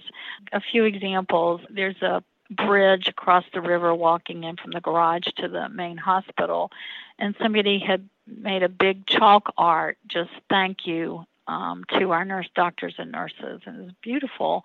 A 0.54 0.62
few 0.62 0.84
examples: 0.84 1.62
there's 1.70 2.02
a 2.04 2.24
bridge 2.52 3.08
across 3.08 3.46
the 3.54 3.62
river 3.62 3.94
walking 3.96 4.44
in 4.44 4.56
from 4.58 4.72
the 4.72 4.82
garage 4.82 5.28
to 5.38 5.48
the 5.48 5.70
main 5.70 5.98
hospital 5.98 6.72
and 7.20 7.36
somebody 7.42 7.80
had 7.80 8.10
made 8.38 8.64
a 8.64 8.70
big 8.70 9.06
chalk 9.06 9.54
art, 9.58 9.98
just 10.08 10.32
thank 10.50 10.86
you 10.86 11.26
um, 11.48 11.84
to 11.98 12.12
our 12.12 12.26
nurse 12.26 12.50
doctors 12.56 12.96
and 12.98 13.12
nurses, 13.12 13.62
and 13.66 13.80
it 13.80 13.84
was 13.84 13.94
beautiful. 14.02 14.64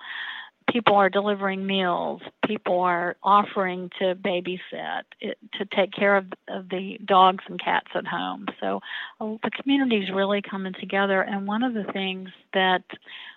People 0.71 0.97
are 0.97 1.11
delivering 1.11 1.66
meals. 1.66 2.23
People 2.47 2.80
are 2.80 3.16
offering 3.23 3.90
to 3.99 4.14
babysit, 4.14 5.02
it, 5.21 5.37
to 5.54 5.66
take 5.66 5.92
care 5.92 6.16
of, 6.16 6.26
of 6.49 6.71
the 6.71 6.99
dogs 7.04 7.44
and 7.49 7.61
cats 7.61 7.88
at 7.94 8.06
home. 8.06 8.47
So 8.61 8.80
uh, 9.21 9.37
the 9.42 9.50
community 9.50 9.99
is 9.99 10.11
really 10.11 10.40
coming 10.40 10.73
together. 10.73 11.21
And 11.21 11.47
one 11.47 11.62
of 11.62 11.75
the 11.75 11.85
things 11.85 12.30
that 12.54 12.83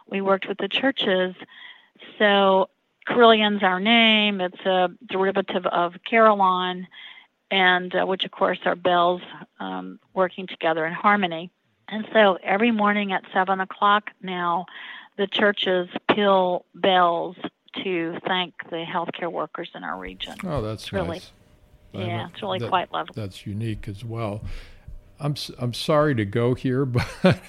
we 0.09 0.21
worked 0.21 0.47
with 0.47 0.57
the 0.57 0.69
churches, 0.69 1.35
so 2.17 2.69
Carilion's 3.07 3.63
our 3.63 3.79
name. 3.79 4.41
It's 4.41 4.65
a 4.65 4.89
derivative 5.05 5.65
of 5.65 5.95
Carillon, 6.09 6.87
and 7.51 7.93
uh, 7.95 8.05
which 8.05 8.23
of 8.23 8.31
course 8.31 8.59
are 8.65 8.75
bells 8.75 9.21
um, 9.59 9.99
working 10.13 10.47
together 10.47 10.85
in 10.85 10.93
harmony. 10.93 11.51
And 11.87 12.05
so 12.11 12.37
every 12.43 12.71
morning 12.71 13.13
at 13.13 13.23
seven 13.33 13.61
o'clock 13.61 14.11
now, 14.21 14.65
the 15.17 15.27
churches 15.27 15.89
peal 16.13 16.65
bells 16.75 17.37
to 17.83 18.17
thank 18.25 18.53
the 18.69 18.83
healthcare 18.83 19.31
workers 19.31 19.69
in 19.73 19.83
our 19.83 19.97
region. 19.97 20.35
Oh, 20.43 20.61
that's 20.61 20.83
it's 20.83 20.93
really, 20.93 21.07
nice. 21.09 21.31
Yeah, 21.93 22.27
it's 22.31 22.41
really 22.41 22.59
that, 22.59 22.69
quite 22.69 22.91
lovely. 22.91 23.13
That's 23.15 23.45
unique 23.45 23.87
as 23.87 24.03
well. 24.03 24.41
I'm 25.19 25.35
I'm 25.57 25.73
sorry 25.73 26.13
to 26.15 26.25
go 26.25 26.53
here, 26.53 26.85
but 27.23 27.39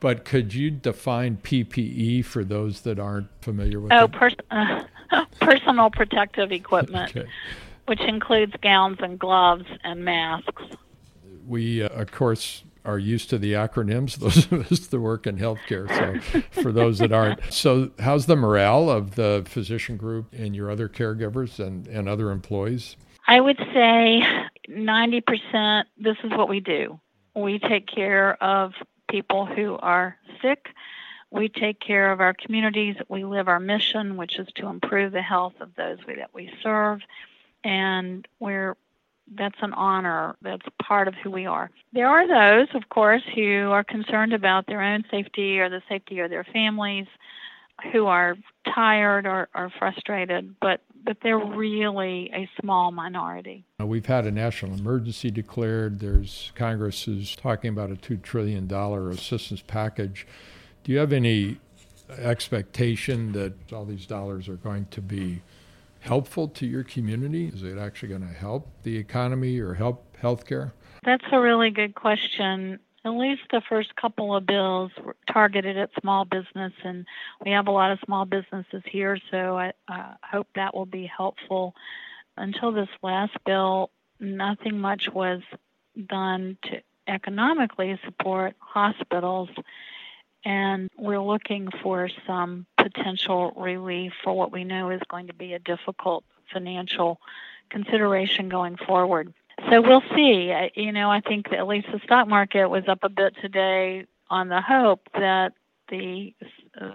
but 0.00 0.24
could 0.24 0.54
you 0.54 0.70
define 0.70 1.38
PPE 1.42 2.24
for 2.24 2.44
those 2.44 2.82
that 2.82 2.98
aren't 2.98 3.28
familiar 3.40 3.80
with 3.80 3.92
oh, 3.92 4.04
it? 4.04 4.12
Pers- 4.12 4.34
uh, 4.50 4.84
personal 5.40 5.90
protective 5.90 6.52
equipment. 6.52 7.16
okay 7.16 7.28
which 7.88 8.00
includes 8.00 8.52
gowns 8.62 8.98
and 9.00 9.18
gloves 9.18 9.64
and 9.82 10.04
masks. 10.04 10.62
We, 11.46 11.82
uh, 11.82 11.88
of 11.88 12.12
course, 12.12 12.62
are 12.84 12.98
used 12.98 13.30
to 13.30 13.38
the 13.38 13.52
acronyms, 13.52 14.16
those 14.18 14.50
of 14.50 14.70
us 14.72 14.80
that 14.86 15.00
work 15.00 15.26
in 15.26 15.38
healthcare. 15.38 15.88
So, 15.88 16.40
for 16.62 16.72
those 16.72 16.98
that 16.98 17.12
aren't, 17.12 17.52
so 17.52 17.90
how's 17.98 18.26
the 18.26 18.36
morale 18.36 18.90
of 18.90 19.14
the 19.14 19.44
physician 19.46 19.96
group 19.96 20.32
and 20.32 20.54
your 20.54 20.70
other 20.70 20.88
caregivers 20.88 21.58
and, 21.58 21.86
and 21.88 22.08
other 22.08 22.30
employees? 22.30 22.96
I 23.26 23.40
would 23.40 23.58
say 23.74 24.22
90% 24.70 25.84
this 25.98 26.16
is 26.24 26.30
what 26.30 26.48
we 26.48 26.60
do. 26.60 26.98
We 27.34 27.58
take 27.58 27.86
care 27.86 28.42
of 28.42 28.72
people 29.10 29.46
who 29.46 29.76
are 29.76 30.16
sick. 30.42 30.68
We 31.30 31.50
take 31.50 31.78
care 31.78 32.10
of 32.10 32.20
our 32.20 32.32
communities. 32.32 32.96
We 33.08 33.24
live 33.24 33.48
our 33.48 33.60
mission, 33.60 34.16
which 34.16 34.38
is 34.38 34.48
to 34.56 34.66
improve 34.66 35.12
the 35.12 35.22
health 35.22 35.54
of 35.60 35.74
those 35.76 35.98
we, 36.06 36.14
that 36.16 36.32
we 36.32 36.50
serve 36.62 37.00
and 37.68 38.26
we're 38.40 38.76
that's 39.36 39.58
an 39.60 39.74
honor. 39.74 40.36
That's 40.40 40.64
part 40.82 41.06
of 41.06 41.14
who 41.22 41.30
we 41.30 41.44
are. 41.44 41.70
There 41.92 42.08
are 42.08 42.26
those, 42.26 42.74
of 42.74 42.88
course, 42.88 43.22
who 43.34 43.70
are 43.70 43.84
concerned 43.84 44.32
about 44.32 44.66
their 44.66 44.80
own 44.80 45.04
safety 45.10 45.60
or 45.60 45.68
the 45.68 45.82
safety 45.86 46.20
of 46.20 46.30
their 46.30 46.44
families, 46.44 47.06
who 47.92 48.06
are 48.06 48.36
tired 48.74 49.26
or, 49.26 49.48
or 49.54 49.70
frustrated, 49.78 50.54
but 50.60 50.80
but 51.04 51.18
they're 51.22 51.38
really 51.38 52.30
a 52.34 52.48
small 52.60 52.90
minority. 52.90 53.64
Uh, 53.80 53.86
we've 53.86 54.06
had 54.06 54.26
a 54.26 54.30
national 54.30 54.74
emergency 54.74 55.30
declared. 55.30 56.00
There's 56.00 56.50
Congress 56.54 57.06
is 57.06 57.36
talking 57.36 57.68
about 57.70 57.90
a 57.90 57.96
two 57.96 58.16
trillion 58.16 58.66
dollar 58.66 59.10
assistance 59.10 59.62
package. 59.66 60.26
Do 60.84 60.92
you 60.92 60.98
have 60.98 61.12
any 61.12 61.58
expectation 62.16 63.32
that 63.32 63.52
all 63.72 63.84
these 63.84 64.06
dollars 64.06 64.48
are 64.48 64.56
going 64.56 64.86
to 64.90 65.02
be 65.02 65.42
helpful 66.00 66.48
to 66.48 66.66
your 66.66 66.84
community? 66.84 67.48
Is 67.48 67.62
it 67.62 67.78
actually 67.78 68.10
going 68.10 68.26
to 68.26 68.34
help 68.34 68.68
the 68.82 68.96
economy 68.96 69.58
or 69.58 69.74
help 69.74 70.16
healthcare? 70.20 70.72
That's 71.04 71.24
a 71.32 71.40
really 71.40 71.70
good 71.70 71.94
question. 71.94 72.78
At 73.04 73.10
least 73.10 73.42
the 73.50 73.62
first 73.68 73.94
couple 73.96 74.34
of 74.36 74.46
bills 74.46 74.90
were 75.04 75.16
targeted 75.32 75.78
at 75.78 75.90
small 76.00 76.24
business, 76.24 76.72
and 76.84 77.06
we 77.44 77.52
have 77.52 77.68
a 77.68 77.70
lot 77.70 77.92
of 77.92 77.98
small 78.04 78.24
businesses 78.24 78.82
here, 78.90 79.18
so 79.30 79.56
I 79.56 79.72
uh, 79.88 80.14
hope 80.22 80.48
that 80.56 80.74
will 80.74 80.86
be 80.86 81.10
helpful. 81.16 81.74
Until 82.36 82.72
this 82.72 82.88
last 83.02 83.32
bill, 83.46 83.90
nothing 84.20 84.78
much 84.78 85.08
was 85.12 85.40
done 86.08 86.58
to 86.64 86.80
economically 87.08 87.98
support 88.04 88.54
hospitals, 88.58 89.48
and 90.48 90.88
we're 90.96 91.20
looking 91.20 91.68
for 91.82 92.08
some 92.26 92.64
potential 92.78 93.52
relief 93.54 94.14
for 94.24 94.32
what 94.32 94.50
we 94.50 94.64
know 94.64 94.88
is 94.88 95.02
going 95.10 95.26
to 95.26 95.34
be 95.34 95.52
a 95.52 95.58
difficult 95.58 96.24
financial 96.50 97.20
consideration 97.68 98.48
going 98.48 98.78
forward. 98.78 99.34
So 99.70 99.82
we'll 99.82 100.02
see. 100.16 100.50
You 100.74 100.92
know, 100.92 101.10
I 101.10 101.20
think 101.20 101.52
at 101.52 101.66
least 101.66 101.88
the 101.92 102.00
stock 102.02 102.28
market 102.28 102.66
was 102.68 102.84
up 102.88 103.00
a 103.02 103.10
bit 103.10 103.34
today 103.42 104.06
on 104.30 104.48
the 104.48 104.62
hope 104.62 105.06
that 105.12 105.52
the 105.90 106.32
uh, 106.80 106.94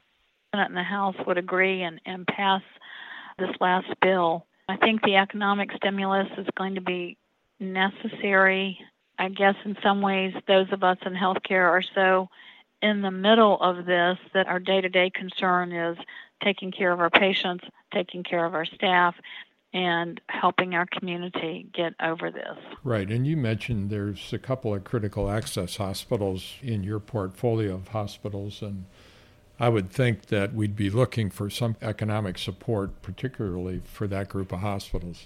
Senate 0.51 0.69
and 0.69 0.77
the 0.77 0.81
House 0.81 1.15
would 1.27 1.38
agree 1.38 1.83
and, 1.83 2.01
and 2.07 2.25
pass 2.25 2.63
this 3.38 3.51
last 3.62 3.88
bill. 4.01 4.48
I 4.67 4.77
think 4.77 5.03
the 5.03 5.17
economic 5.17 5.69
stimulus 5.75 6.29
is 6.39 6.48
going 6.57 6.74
to 6.74 6.81
be 6.81 7.17
necessary. 7.60 8.79
I 9.19 9.29
guess 9.29 9.55
in 9.63 9.77
some 9.83 10.01
ways, 10.01 10.33
those 10.48 10.72
of 10.72 10.83
us 10.83 10.98
in 11.05 11.13
healthcare 11.13 11.69
are 11.69 11.83
so 11.93 12.29
in 12.83 13.01
the 13.01 13.09
middle 13.09 13.57
of 13.61 13.85
this 13.85 14.17
that 14.33 14.47
our 14.47 14.59
day 14.59 14.81
to 14.81 14.89
day 14.89 15.09
concern 15.09 15.71
is 15.71 15.97
taking 16.43 16.71
care 16.71 16.91
of 16.91 16.99
our 16.99 17.09
patients, 17.09 17.63
taking 17.93 18.23
care 18.23 18.45
of 18.45 18.53
our 18.53 18.65
staff, 18.65 19.15
and 19.73 20.19
helping 20.27 20.75
our 20.75 20.85
community 20.85 21.65
get 21.73 21.93
over 22.03 22.29
this. 22.29 22.57
Right. 22.83 23.09
And 23.09 23.25
you 23.25 23.37
mentioned 23.37 23.89
there's 23.89 24.33
a 24.33 24.37
couple 24.37 24.75
of 24.75 24.83
critical 24.83 25.31
access 25.31 25.77
hospitals 25.77 26.55
in 26.61 26.83
your 26.83 26.99
portfolio 26.99 27.75
of 27.75 27.87
hospitals. 27.87 28.61
And 28.61 28.85
I 29.59 29.69
would 29.69 29.89
think 29.89 30.27
that 30.27 30.53
we'd 30.53 30.75
be 30.75 30.89
looking 30.89 31.29
for 31.29 31.49
some 31.49 31.77
economic 31.81 32.37
support, 32.37 33.01
particularly 33.01 33.81
for 33.85 34.07
that 34.07 34.27
group 34.27 34.51
of 34.51 34.59
hospitals. 34.59 35.25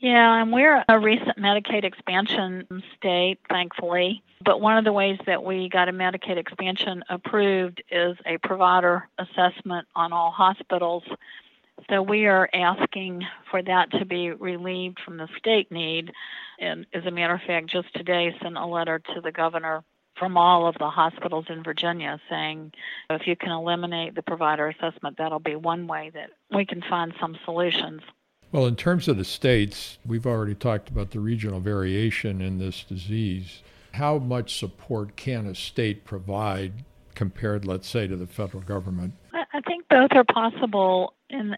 Yeah, 0.00 0.40
and 0.40 0.50
we're 0.50 0.82
a 0.88 0.98
recent 0.98 1.36
Medicaid 1.36 1.84
expansion 1.84 2.82
state, 2.96 3.38
thankfully. 3.50 4.22
But 4.42 4.62
one 4.62 4.78
of 4.78 4.84
the 4.84 4.94
ways 4.94 5.18
that 5.26 5.44
we 5.44 5.68
got 5.68 5.90
a 5.90 5.92
Medicaid 5.92 6.38
expansion 6.38 7.04
approved 7.10 7.82
is 7.90 8.16
a 8.24 8.38
provider 8.38 9.06
assessment 9.18 9.86
on 9.94 10.14
all 10.14 10.30
hospitals. 10.30 11.04
So 11.90 12.00
we 12.00 12.24
are 12.26 12.48
asking 12.54 13.26
for 13.50 13.62
that 13.62 13.90
to 13.92 14.06
be 14.06 14.30
relieved 14.30 15.00
from 15.04 15.18
the 15.18 15.28
state 15.36 15.70
need. 15.70 16.12
And 16.58 16.86
as 16.94 17.04
a 17.04 17.10
matter 17.10 17.34
of 17.34 17.42
fact, 17.42 17.66
just 17.66 17.92
today 17.94 18.34
sent 18.42 18.56
a 18.56 18.64
letter 18.64 19.00
to 19.14 19.20
the 19.20 19.32
governor 19.32 19.84
from 20.18 20.38
all 20.38 20.66
of 20.66 20.76
the 20.78 20.88
hospitals 20.88 21.46
in 21.50 21.62
Virginia 21.62 22.18
saying 22.30 22.72
if 23.10 23.26
you 23.26 23.36
can 23.36 23.50
eliminate 23.50 24.14
the 24.14 24.22
provider 24.22 24.68
assessment, 24.68 25.18
that'll 25.18 25.40
be 25.40 25.56
one 25.56 25.86
way 25.86 26.10
that 26.14 26.30
we 26.54 26.64
can 26.64 26.82
find 26.88 27.12
some 27.20 27.38
solutions. 27.44 28.00
Well, 28.52 28.66
in 28.66 28.74
terms 28.74 29.06
of 29.06 29.16
the 29.16 29.24
states, 29.24 29.98
we've 30.04 30.26
already 30.26 30.54
talked 30.54 30.88
about 30.88 31.12
the 31.12 31.20
regional 31.20 31.60
variation 31.60 32.40
in 32.40 32.58
this 32.58 32.82
disease. 32.82 33.62
How 33.92 34.18
much 34.18 34.58
support 34.58 35.16
can 35.16 35.46
a 35.46 35.54
state 35.54 36.04
provide 36.04 36.84
compared, 37.14 37.64
let's 37.64 37.88
say, 37.88 38.08
to 38.08 38.16
the 38.16 38.26
federal 38.26 38.62
government? 38.62 39.14
I 39.32 39.60
think 39.66 39.86
both 39.88 40.10
are 40.12 40.24
possible 40.24 41.14
in 41.28 41.56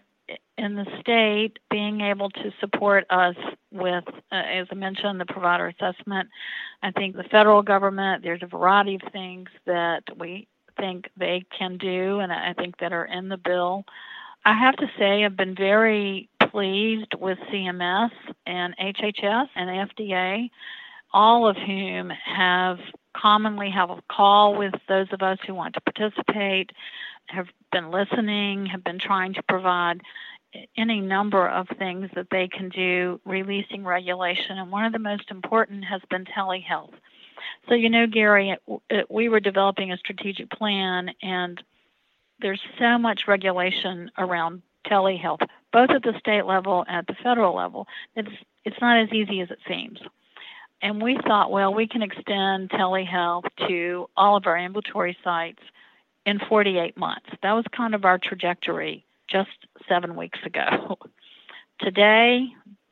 in 0.57 0.75
the 0.75 0.85
state 1.01 1.57
being 1.69 2.01
able 2.01 2.29
to 2.29 2.51
support 2.59 3.05
us 3.09 3.35
with, 3.71 4.03
uh, 4.31 4.35
as 4.35 4.67
I 4.71 4.75
mentioned, 4.75 5.19
the 5.19 5.25
provider 5.25 5.67
assessment. 5.67 6.29
I 6.81 6.91
think 6.91 7.15
the 7.15 7.23
federal 7.23 7.63
government, 7.63 8.23
there's 8.23 8.43
a 8.43 8.47
variety 8.47 8.95
of 8.95 9.11
things 9.11 9.49
that 9.65 10.03
we 10.17 10.47
think 10.77 11.09
they 11.17 11.45
can 11.57 11.77
do, 11.77 12.19
and 12.19 12.31
I 12.31 12.53
think 12.53 12.77
that 12.79 12.93
are 12.93 13.05
in 13.05 13.29
the 13.29 13.37
bill. 13.37 13.83
I 14.45 14.57
have 14.57 14.75
to 14.77 14.87
say, 14.99 15.23
I've 15.23 15.37
been 15.37 15.55
very 15.55 16.29
pleased 16.53 17.15
with 17.19 17.39
CMS 17.51 18.11
and 18.45 18.77
HHS 18.77 19.49
and 19.55 19.89
FDA, 19.89 20.49
all 21.11 21.47
of 21.47 21.57
whom 21.57 22.11
have 22.11 22.79
commonly 23.17 23.71
have 23.71 23.89
a 23.89 24.01
call 24.09 24.55
with 24.55 24.73
those 24.87 25.07
of 25.11 25.21
us 25.23 25.39
who 25.45 25.55
want 25.55 25.73
to 25.73 25.81
participate, 25.81 26.71
have 27.25 27.47
been 27.71 27.89
listening, 27.89 28.67
have 28.67 28.83
been 28.83 28.99
trying 28.99 29.33
to 29.33 29.43
provide 29.43 30.01
any 30.77 31.01
number 31.01 31.47
of 31.47 31.67
things 31.79 32.09
that 32.13 32.27
they 32.29 32.47
can 32.47 32.69
do 32.69 33.19
releasing 33.25 33.83
regulation 33.83 34.59
and 34.59 34.71
one 34.71 34.85
of 34.85 34.93
the 34.93 34.99
most 34.99 35.31
important 35.31 35.83
has 35.83 36.01
been 36.11 36.25
telehealth. 36.25 36.93
So 37.67 37.73
you 37.73 37.89
know 37.89 38.05
gary 38.05 38.55
we 39.09 39.29
were 39.29 39.39
developing 39.39 39.91
a 39.91 39.97
strategic 39.97 40.51
plan 40.51 41.09
and 41.23 41.61
there's 42.39 42.61
so 42.77 42.99
much 42.99 43.27
regulation 43.27 44.11
around 44.15 44.61
telehealth, 44.85 45.47
both 45.73 45.89
at 45.89 46.03
the 46.03 46.13
state 46.19 46.45
level 46.45 46.85
and 46.87 46.97
at 46.97 47.07
the 47.07 47.15
federal 47.21 47.55
level. 47.55 47.87
It's 48.15 48.29
it's 48.63 48.79
not 48.79 48.99
as 48.99 49.11
easy 49.11 49.41
as 49.41 49.51
it 49.51 49.59
seems. 49.67 49.99
And 50.81 51.01
we 51.01 51.17
thought, 51.25 51.51
well, 51.51 51.73
we 51.73 51.87
can 51.87 52.01
extend 52.01 52.69
telehealth 52.69 53.45
to 53.67 54.09
all 54.15 54.37
of 54.37 54.45
our 54.45 54.57
ambulatory 54.57 55.17
sites 55.23 55.61
in 56.25 56.39
48 56.39 56.97
months. 56.97 57.27
That 57.41 57.53
was 57.53 57.65
kind 57.75 57.95
of 57.95 58.05
our 58.05 58.17
trajectory 58.17 59.05
just 59.29 59.49
seven 59.87 60.15
weeks 60.15 60.39
ago. 60.45 60.97
today, 61.79 62.47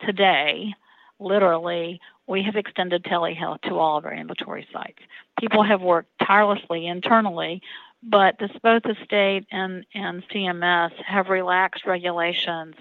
today, 0.05 0.73
literally, 1.19 1.99
we 2.27 2.43
have 2.43 2.55
extended 2.55 3.03
telehealth 3.03 3.61
to 3.63 3.75
all 3.75 3.97
of 3.97 4.05
our 4.05 4.13
ambulatory 4.13 4.67
sites. 4.71 4.99
People 5.39 5.63
have 5.63 5.81
worked 5.81 6.09
tirelessly 6.25 6.87
internally 6.87 7.61
but 8.03 8.37
this, 8.39 8.51
both 8.63 8.83
the 8.83 8.95
state 9.03 9.45
and, 9.51 9.85
and 9.93 10.23
CMS 10.29 10.91
have 11.05 11.29
relaxed 11.29 11.85
regulations 11.85 12.75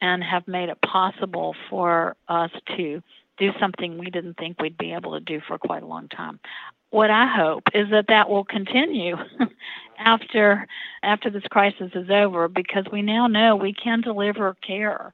and 0.00 0.22
have 0.22 0.46
made 0.48 0.68
it 0.68 0.80
possible 0.80 1.54
for 1.68 2.16
us 2.28 2.50
to 2.76 3.02
do 3.38 3.52
something 3.58 3.98
we 3.98 4.10
didn't 4.10 4.36
think 4.36 4.60
we'd 4.60 4.78
be 4.78 4.92
able 4.92 5.12
to 5.12 5.20
do 5.20 5.40
for 5.46 5.58
quite 5.58 5.82
a 5.82 5.86
long 5.86 6.08
time. 6.08 6.38
What 6.90 7.10
I 7.10 7.26
hope 7.26 7.64
is 7.74 7.90
that 7.90 8.08
that 8.08 8.28
will 8.28 8.44
continue 8.44 9.16
after 9.98 10.66
after 11.02 11.30
this 11.30 11.44
crisis 11.44 11.92
is 11.94 12.10
over 12.10 12.48
because 12.48 12.84
we 12.90 13.02
now 13.02 13.26
know 13.28 13.56
we 13.56 13.72
can 13.72 14.00
deliver 14.00 14.54
care 14.54 15.12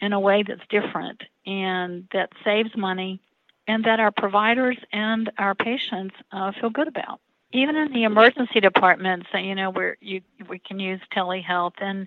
in 0.00 0.12
a 0.12 0.20
way 0.20 0.42
that's 0.42 0.60
different 0.68 1.22
and 1.46 2.06
that 2.12 2.30
saves 2.44 2.76
money 2.76 3.20
and 3.66 3.84
that 3.84 4.00
our 4.00 4.10
providers 4.10 4.76
and 4.92 5.30
our 5.38 5.54
patients 5.54 6.14
uh, 6.30 6.52
feel 6.52 6.70
good 6.70 6.88
about 6.88 7.20
even 7.54 7.76
in 7.76 7.92
the 7.92 8.02
emergency 8.02 8.60
departments, 8.60 9.26
you 9.32 9.54
know, 9.54 9.70
where 9.70 9.96
you 10.00 10.20
we 10.48 10.58
can 10.58 10.80
use 10.80 11.00
telehealth 11.16 11.74
and 11.80 12.06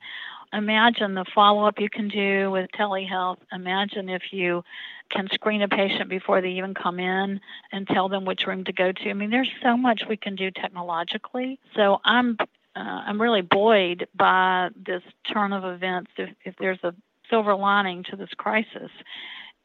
imagine 0.53 1.13
the 1.13 1.25
follow-up 1.33 1.79
you 1.79 1.89
can 1.89 2.09
do 2.09 2.51
with 2.51 2.69
telehealth. 2.77 3.37
Imagine 3.51 4.09
if 4.09 4.21
you 4.31 4.63
can 5.09 5.27
screen 5.33 5.61
a 5.61 5.67
patient 5.67 6.09
before 6.09 6.41
they 6.41 6.49
even 6.49 6.73
come 6.73 6.99
in 6.99 7.39
and 7.71 7.87
tell 7.87 8.09
them 8.09 8.25
which 8.25 8.45
room 8.45 8.65
to 8.65 8.73
go 8.73 8.91
to. 8.91 9.09
I 9.09 9.13
mean, 9.13 9.29
there's 9.29 9.49
so 9.63 9.77
much 9.77 10.03
we 10.09 10.17
can 10.17 10.35
do 10.35 10.51
technologically. 10.51 11.59
So 11.75 11.99
I'm 12.03 12.37
uh, 12.75 12.79
I'm 13.07 13.19
really 13.19 13.41
buoyed 13.41 14.07
by 14.15 14.69
this 14.85 15.01
turn 15.31 15.53
of 15.53 15.63
events. 15.63 16.11
If, 16.17 16.29
if 16.43 16.55
there's 16.59 16.83
a 16.83 16.93
silver 17.29 17.55
lining 17.55 18.03
to 18.11 18.15
this 18.15 18.29
crisis, 18.37 18.91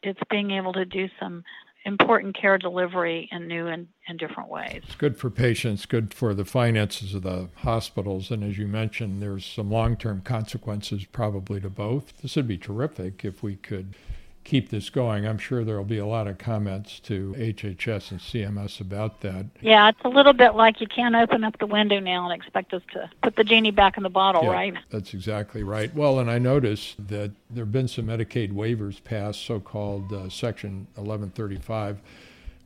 it's 0.01 0.19
being 0.29 0.51
able 0.51 0.73
to 0.73 0.85
do 0.85 1.07
some 1.19 1.43
important 1.85 2.35
care 2.39 2.57
delivery 2.57 3.27
in 3.31 3.47
new 3.47 3.67
and, 3.67 3.87
and 4.07 4.17
different 4.17 4.49
ways. 4.49 4.81
It's 4.83 4.95
good 4.95 5.17
for 5.17 5.29
patients, 5.29 5.85
good 5.85 6.13
for 6.13 6.33
the 6.33 6.45
finances 6.45 7.13
of 7.13 7.23
the 7.23 7.49
hospitals, 7.55 8.31
and 8.31 8.43
as 8.43 8.57
you 8.57 8.67
mentioned, 8.67 9.21
there's 9.21 9.45
some 9.45 9.69
long 9.69 9.97
term 9.97 10.21
consequences 10.21 11.05
probably 11.05 11.59
to 11.61 11.69
both. 11.69 12.13
This 12.21 12.35
would 12.35 12.47
be 12.47 12.57
terrific 12.57 13.25
if 13.25 13.43
we 13.43 13.55
could 13.55 13.95
keep 14.43 14.69
this 14.69 14.89
going. 14.89 15.25
I'm 15.25 15.37
sure 15.37 15.63
there 15.63 15.77
will 15.77 15.85
be 15.85 15.97
a 15.97 16.05
lot 16.05 16.27
of 16.27 16.37
comments 16.37 16.99
to 17.01 17.33
HHS 17.37 18.11
and 18.11 18.19
CMS 18.19 18.81
about 18.81 19.21
that. 19.21 19.45
Yeah, 19.61 19.89
it's 19.89 19.99
a 20.03 20.09
little 20.09 20.33
bit 20.33 20.55
like 20.55 20.81
you 20.81 20.87
can't 20.87 21.15
open 21.15 21.43
up 21.43 21.57
the 21.59 21.65
window 21.65 21.99
now 21.99 22.29
and 22.29 22.39
expect 22.39 22.73
us 22.73 22.81
to 22.93 23.09
put 23.21 23.35
the 23.35 23.43
genie 23.43 23.71
back 23.71 23.97
in 23.97 24.03
the 24.03 24.09
bottle, 24.09 24.43
yeah, 24.43 24.51
right? 24.51 24.73
That's 24.89 25.13
exactly 25.13 25.63
right. 25.63 25.93
Well, 25.95 26.19
and 26.19 26.29
I 26.29 26.39
noticed 26.39 27.07
that 27.07 27.31
there 27.49 27.63
have 27.63 27.71
been 27.71 27.87
some 27.87 28.07
Medicaid 28.07 28.51
waivers 28.51 29.03
passed, 29.03 29.45
so 29.45 29.59
called 29.59 30.11
uh, 30.11 30.29
Section 30.29 30.87
1135 30.95 32.01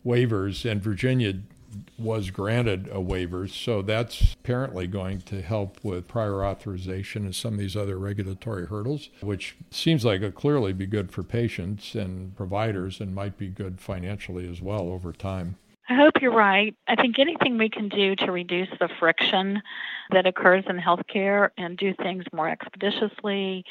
waivers, 0.05 0.69
and 0.69 0.81
Virginia 0.81 1.33
was 1.97 2.29
granted 2.29 2.89
a 2.91 3.01
waiver, 3.01 3.47
so 3.47 3.81
that's 3.81 4.33
apparently 4.33 4.87
going 4.87 5.21
to 5.21 5.41
help 5.41 5.83
with 5.83 6.07
prior 6.07 6.43
authorization 6.45 7.25
and 7.25 7.35
some 7.35 7.53
of 7.53 7.59
these 7.59 7.75
other 7.75 7.97
regulatory 7.97 8.67
hurdles, 8.67 9.09
which 9.21 9.55
seems 9.71 10.05
like 10.05 10.21
it 10.21 10.35
clearly 10.35 10.73
be 10.73 10.85
good 10.85 11.11
for 11.11 11.23
patients 11.23 11.95
and 11.95 12.35
providers 12.35 12.99
and 12.99 13.13
might 13.13 13.37
be 13.37 13.47
good 13.47 13.79
financially 13.81 14.49
as 14.49 14.61
well 14.61 14.89
over 14.89 15.11
time. 15.11 15.57
I 15.89 15.95
hope 15.95 16.21
you're 16.21 16.33
right. 16.33 16.75
I 16.87 16.95
think 16.95 17.17
anything 17.17 17.57
we 17.57 17.69
can 17.69 17.87
do 17.87 18.15
to 18.17 18.31
reduce 18.31 18.67
the 18.79 18.89
friction 18.99 19.61
that 20.11 20.27
occurs 20.27 20.65
in 20.67 20.77
healthcare 20.77 21.49
and 21.57 21.77
do 21.77 21.93
things 21.93 22.25
more 22.33 22.49
expeditiously, 22.49 23.63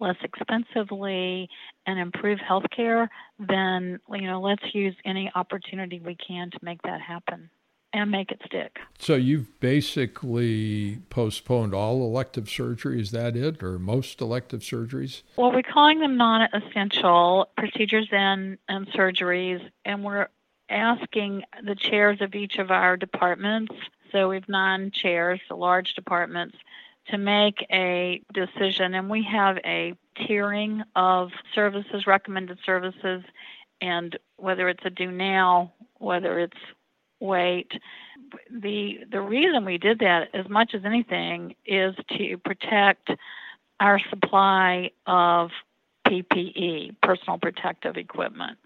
less 0.00 0.16
expensively, 0.22 1.48
and 1.86 1.98
improve 1.98 2.38
healthcare, 2.38 3.08
then 3.38 4.00
you 4.12 4.26
know 4.26 4.40
let's 4.40 4.74
use 4.74 4.94
any 5.04 5.30
opportunity 5.34 6.00
we 6.00 6.16
can 6.16 6.50
to 6.50 6.58
make 6.62 6.82
that 6.82 7.00
happen 7.00 7.50
and 7.92 8.10
make 8.10 8.30
it 8.30 8.40
stick. 8.46 8.78
So 8.98 9.14
you've 9.14 9.58
basically 9.60 10.98
postponed 11.10 11.74
all 11.74 12.02
elective 12.02 12.48
surgery. 12.48 13.00
Is 13.00 13.10
that 13.10 13.36
it, 13.36 13.62
or 13.62 13.78
most 13.78 14.20
elective 14.20 14.60
surgeries? 14.60 15.22
Well, 15.36 15.52
we're 15.52 15.62
calling 15.62 16.00
them 16.00 16.16
non-essential 16.16 17.50
procedures 17.56 18.08
and, 18.12 18.58
and 18.68 18.86
surgeries, 18.88 19.60
and 19.84 20.04
we're 20.04 20.28
asking 20.68 21.42
the 21.64 21.74
chairs 21.74 22.20
of 22.20 22.34
each 22.34 22.58
of 22.58 22.70
our 22.70 22.96
departments. 22.96 23.74
So 24.12 24.28
we've 24.28 24.48
nine 24.48 24.90
chairs, 24.92 25.40
the 25.48 25.56
large 25.56 25.94
departments, 25.94 26.56
to 27.10 27.18
make 27.18 27.66
a 27.70 28.22
decision, 28.32 28.94
and 28.94 29.08
we 29.08 29.26
have 29.30 29.58
a 29.58 29.94
tiering 30.16 30.82
of 30.96 31.30
services, 31.54 32.06
recommended 32.06 32.58
services, 32.64 33.22
and 33.80 34.18
whether 34.36 34.68
it's 34.68 34.84
a 34.84 34.90
do 34.90 35.10
now, 35.10 35.72
whether 35.98 36.38
it's 36.38 36.58
wait. 37.20 37.72
The 38.50 38.98
the 39.10 39.20
reason 39.20 39.64
we 39.64 39.78
did 39.78 40.00
that, 40.00 40.28
as 40.34 40.48
much 40.48 40.74
as 40.74 40.84
anything, 40.84 41.54
is 41.66 41.94
to 42.16 42.36
protect 42.38 43.10
our 43.80 44.00
supply 44.10 44.90
of 45.06 45.50
PPE, 46.06 46.96
personal 47.02 47.38
protective 47.38 47.96
equipment. 47.96 48.58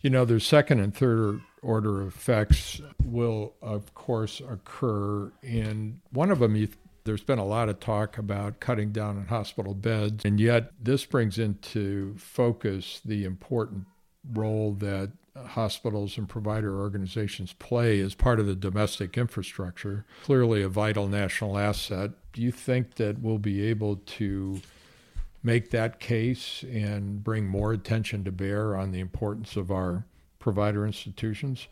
You 0.00 0.10
know, 0.10 0.24
there's 0.24 0.46
second 0.46 0.80
and 0.80 0.94
third 0.94 1.40
order 1.62 2.06
effects 2.06 2.80
will, 3.04 3.54
of 3.60 3.94
course, 3.94 4.40
occur. 4.40 5.32
And 5.42 6.00
one 6.10 6.30
of 6.30 6.38
them, 6.38 6.56
there's 7.04 7.22
been 7.22 7.38
a 7.38 7.46
lot 7.46 7.68
of 7.68 7.80
talk 7.80 8.18
about 8.18 8.60
cutting 8.60 8.92
down 8.92 9.16
on 9.16 9.26
hospital 9.26 9.74
beds. 9.74 10.24
And 10.24 10.38
yet, 10.38 10.72
this 10.82 11.04
brings 11.04 11.38
into 11.38 12.14
focus 12.16 13.00
the 13.04 13.24
important 13.24 13.86
role 14.32 14.74
that 14.74 15.12
hospitals 15.36 16.18
and 16.18 16.28
provider 16.28 16.78
organizations 16.78 17.52
play 17.54 18.00
as 18.00 18.14
part 18.14 18.40
of 18.40 18.46
the 18.46 18.54
domestic 18.54 19.16
infrastructure. 19.16 20.04
Clearly, 20.24 20.62
a 20.62 20.68
vital 20.68 21.08
national 21.08 21.58
asset. 21.58 22.10
Do 22.32 22.42
you 22.42 22.52
think 22.52 22.96
that 22.96 23.20
we'll 23.20 23.38
be 23.38 23.62
able 23.66 23.96
to 23.96 24.60
make 25.42 25.70
that 25.70 26.00
case 26.00 26.64
and 26.70 27.24
bring 27.24 27.46
more 27.46 27.72
attention 27.72 28.24
to 28.24 28.32
bear 28.32 28.76
on 28.76 28.92
the 28.92 29.00
importance 29.00 29.56
of 29.56 29.70
our 29.70 30.04
provider 30.38 30.86
institutions? 30.86 31.66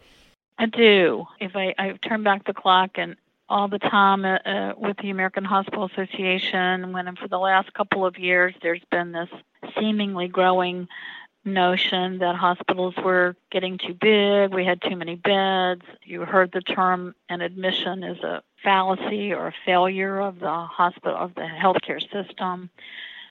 I 0.58 0.66
do. 0.66 1.26
If 1.40 1.54
I, 1.54 1.74
I 1.78 1.92
turn 2.08 2.22
back 2.22 2.46
the 2.46 2.54
clock 2.54 2.92
and 2.96 3.16
all 3.48 3.68
the 3.68 3.78
time 3.78 4.24
uh, 4.24 4.38
uh, 4.44 4.74
with 4.76 4.96
the 4.98 5.10
American 5.10 5.44
Hospital 5.44 5.88
Association, 5.92 6.92
when 6.92 7.14
for 7.16 7.28
the 7.28 7.38
last 7.38 7.72
couple 7.74 8.04
of 8.04 8.18
years 8.18 8.54
there's 8.62 8.84
been 8.90 9.12
this 9.12 9.30
seemingly 9.78 10.28
growing 10.28 10.88
notion 11.44 12.18
that 12.18 12.36
hospitals 12.36 12.94
were 13.02 13.34
getting 13.50 13.78
too 13.78 13.94
big, 13.94 14.52
we 14.52 14.64
had 14.64 14.82
too 14.82 14.96
many 14.96 15.14
beds. 15.14 15.82
You 16.04 16.22
heard 16.22 16.52
the 16.52 16.60
term 16.60 17.14
an 17.28 17.40
admission 17.40 18.02
is 18.02 18.18
a 18.22 18.42
fallacy 18.62 19.32
or 19.32 19.48
a 19.48 19.54
failure 19.64 20.20
of 20.20 20.40
the 20.40 20.50
hospital 20.50 21.16
of 21.16 21.34
the 21.34 21.48
healthcare 21.62 22.00
system. 22.12 22.70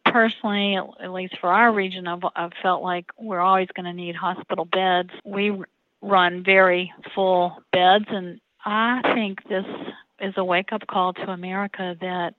Personally, 0.05 0.77
at 0.77 1.11
least 1.11 1.37
for 1.37 1.51
our 1.51 1.71
region, 1.71 2.07
I've, 2.07 2.23
I've 2.35 2.53
felt 2.61 2.81
like 2.81 3.05
we're 3.17 3.41
always 3.41 3.67
going 3.75 3.85
to 3.85 3.93
need 3.93 4.15
hospital 4.15 4.65
beds. 4.65 5.09
We 5.25 5.61
run 6.01 6.43
very 6.43 6.93
full 7.13 7.61
beds, 7.71 8.05
and 8.07 8.39
I 8.65 9.01
think 9.13 9.43
this 9.49 9.65
is 10.19 10.33
a 10.37 10.43
wake 10.43 10.71
up 10.71 10.87
call 10.87 11.13
to 11.13 11.29
America 11.29 11.95
that 12.01 12.35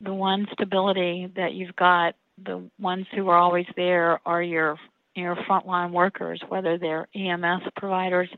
the 0.00 0.14
one 0.14 0.48
stability 0.52 1.30
that 1.36 1.54
you've 1.54 1.76
got, 1.76 2.16
the 2.42 2.62
ones 2.78 3.06
who 3.14 3.28
are 3.28 3.38
always 3.38 3.66
there, 3.76 4.20
are 4.26 4.42
your 4.42 4.78
your 5.14 5.36
frontline 5.36 5.90
workers, 5.90 6.40
whether 6.48 6.78
they're 6.78 7.06
EMS 7.14 7.64
providers 7.76 8.30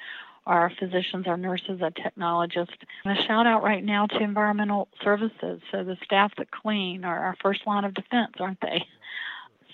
our 0.46 0.70
physicians, 0.78 1.26
our 1.26 1.36
nurses, 1.36 1.80
our 1.80 1.90
technologists. 1.90 2.74
And 3.04 3.18
a 3.18 3.22
shout 3.22 3.46
out 3.46 3.62
right 3.62 3.82
now 3.82 4.06
to 4.06 4.22
environmental 4.22 4.88
services. 5.02 5.60
So 5.70 5.84
the 5.84 5.96
staff 6.04 6.32
that 6.36 6.50
clean 6.50 7.04
are 7.04 7.18
our 7.18 7.36
first 7.42 7.66
line 7.66 7.84
of 7.84 7.94
defense, 7.94 8.34
aren't 8.38 8.60
they? 8.60 8.84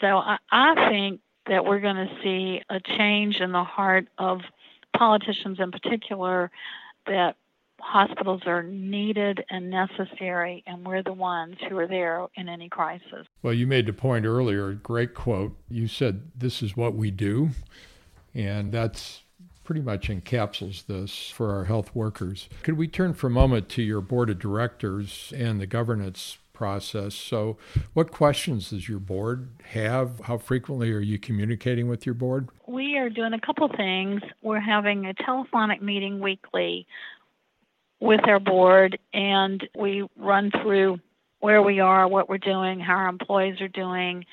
So 0.00 0.18
I, 0.18 0.38
I 0.50 0.88
think 0.88 1.20
that 1.46 1.64
we're 1.64 1.80
going 1.80 1.96
to 1.96 2.10
see 2.22 2.62
a 2.70 2.80
change 2.80 3.40
in 3.40 3.52
the 3.52 3.64
heart 3.64 4.06
of 4.18 4.40
politicians 4.96 5.58
in 5.58 5.72
particular 5.72 6.50
that 7.06 7.36
hospitals 7.82 8.42
are 8.46 8.62
needed 8.62 9.44
and 9.50 9.70
necessary, 9.70 10.62
and 10.66 10.86
we're 10.86 11.02
the 11.02 11.12
ones 11.12 11.56
who 11.68 11.76
are 11.78 11.88
there 11.88 12.26
in 12.36 12.48
any 12.48 12.68
crisis. 12.68 13.26
Well, 13.42 13.54
you 13.54 13.66
made 13.66 13.86
the 13.86 13.92
point 13.92 14.26
earlier, 14.26 14.72
great 14.72 15.14
quote. 15.14 15.56
You 15.68 15.88
said, 15.88 16.30
This 16.36 16.62
is 16.62 16.76
what 16.76 16.94
we 16.94 17.10
do. 17.10 17.50
And 18.34 18.72
that's 18.72 19.22
pretty 19.64 19.80
much 19.80 20.08
encapsulates 20.08 20.86
this 20.86 21.30
for 21.30 21.54
our 21.54 21.64
health 21.64 21.94
workers. 21.94 22.48
Could 22.62 22.76
we 22.76 22.88
turn 22.88 23.14
for 23.14 23.28
a 23.28 23.30
moment 23.30 23.68
to 23.70 23.82
your 23.82 24.00
board 24.00 24.30
of 24.30 24.38
directors 24.38 25.32
and 25.36 25.60
the 25.60 25.66
governance 25.66 26.38
process? 26.52 27.14
So, 27.14 27.56
what 27.94 28.10
questions 28.10 28.70
does 28.70 28.88
your 28.88 28.98
board 28.98 29.48
have? 29.64 30.20
How 30.24 30.38
frequently 30.38 30.92
are 30.92 31.00
you 31.00 31.18
communicating 31.18 31.88
with 31.88 32.04
your 32.04 32.14
board? 32.14 32.48
We 32.66 32.98
are 32.98 33.08
doing 33.08 33.32
a 33.32 33.40
couple 33.40 33.68
things. 33.68 34.20
We're 34.42 34.60
having 34.60 35.06
a 35.06 35.14
telephonic 35.14 35.80
meeting 35.80 36.20
weekly 36.20 36.86
with 38.00 38.26
our 38.26 38.40
board, 38.40 38.98
and 39.12 39.68
we 39.76 40.08
run 40.16 40.50
through 40.50 40.98
where 41.40 41.62
we 41.62 41.80
are, 41.80 42.08
what 42.08 42.28
we're 42.28 42.38
doing, 42.38 42.80
how 42.80 42.94
our 42.94 43.08
employees 43.08 43.60
are 43.60 43.68
doing, 43.68 44.24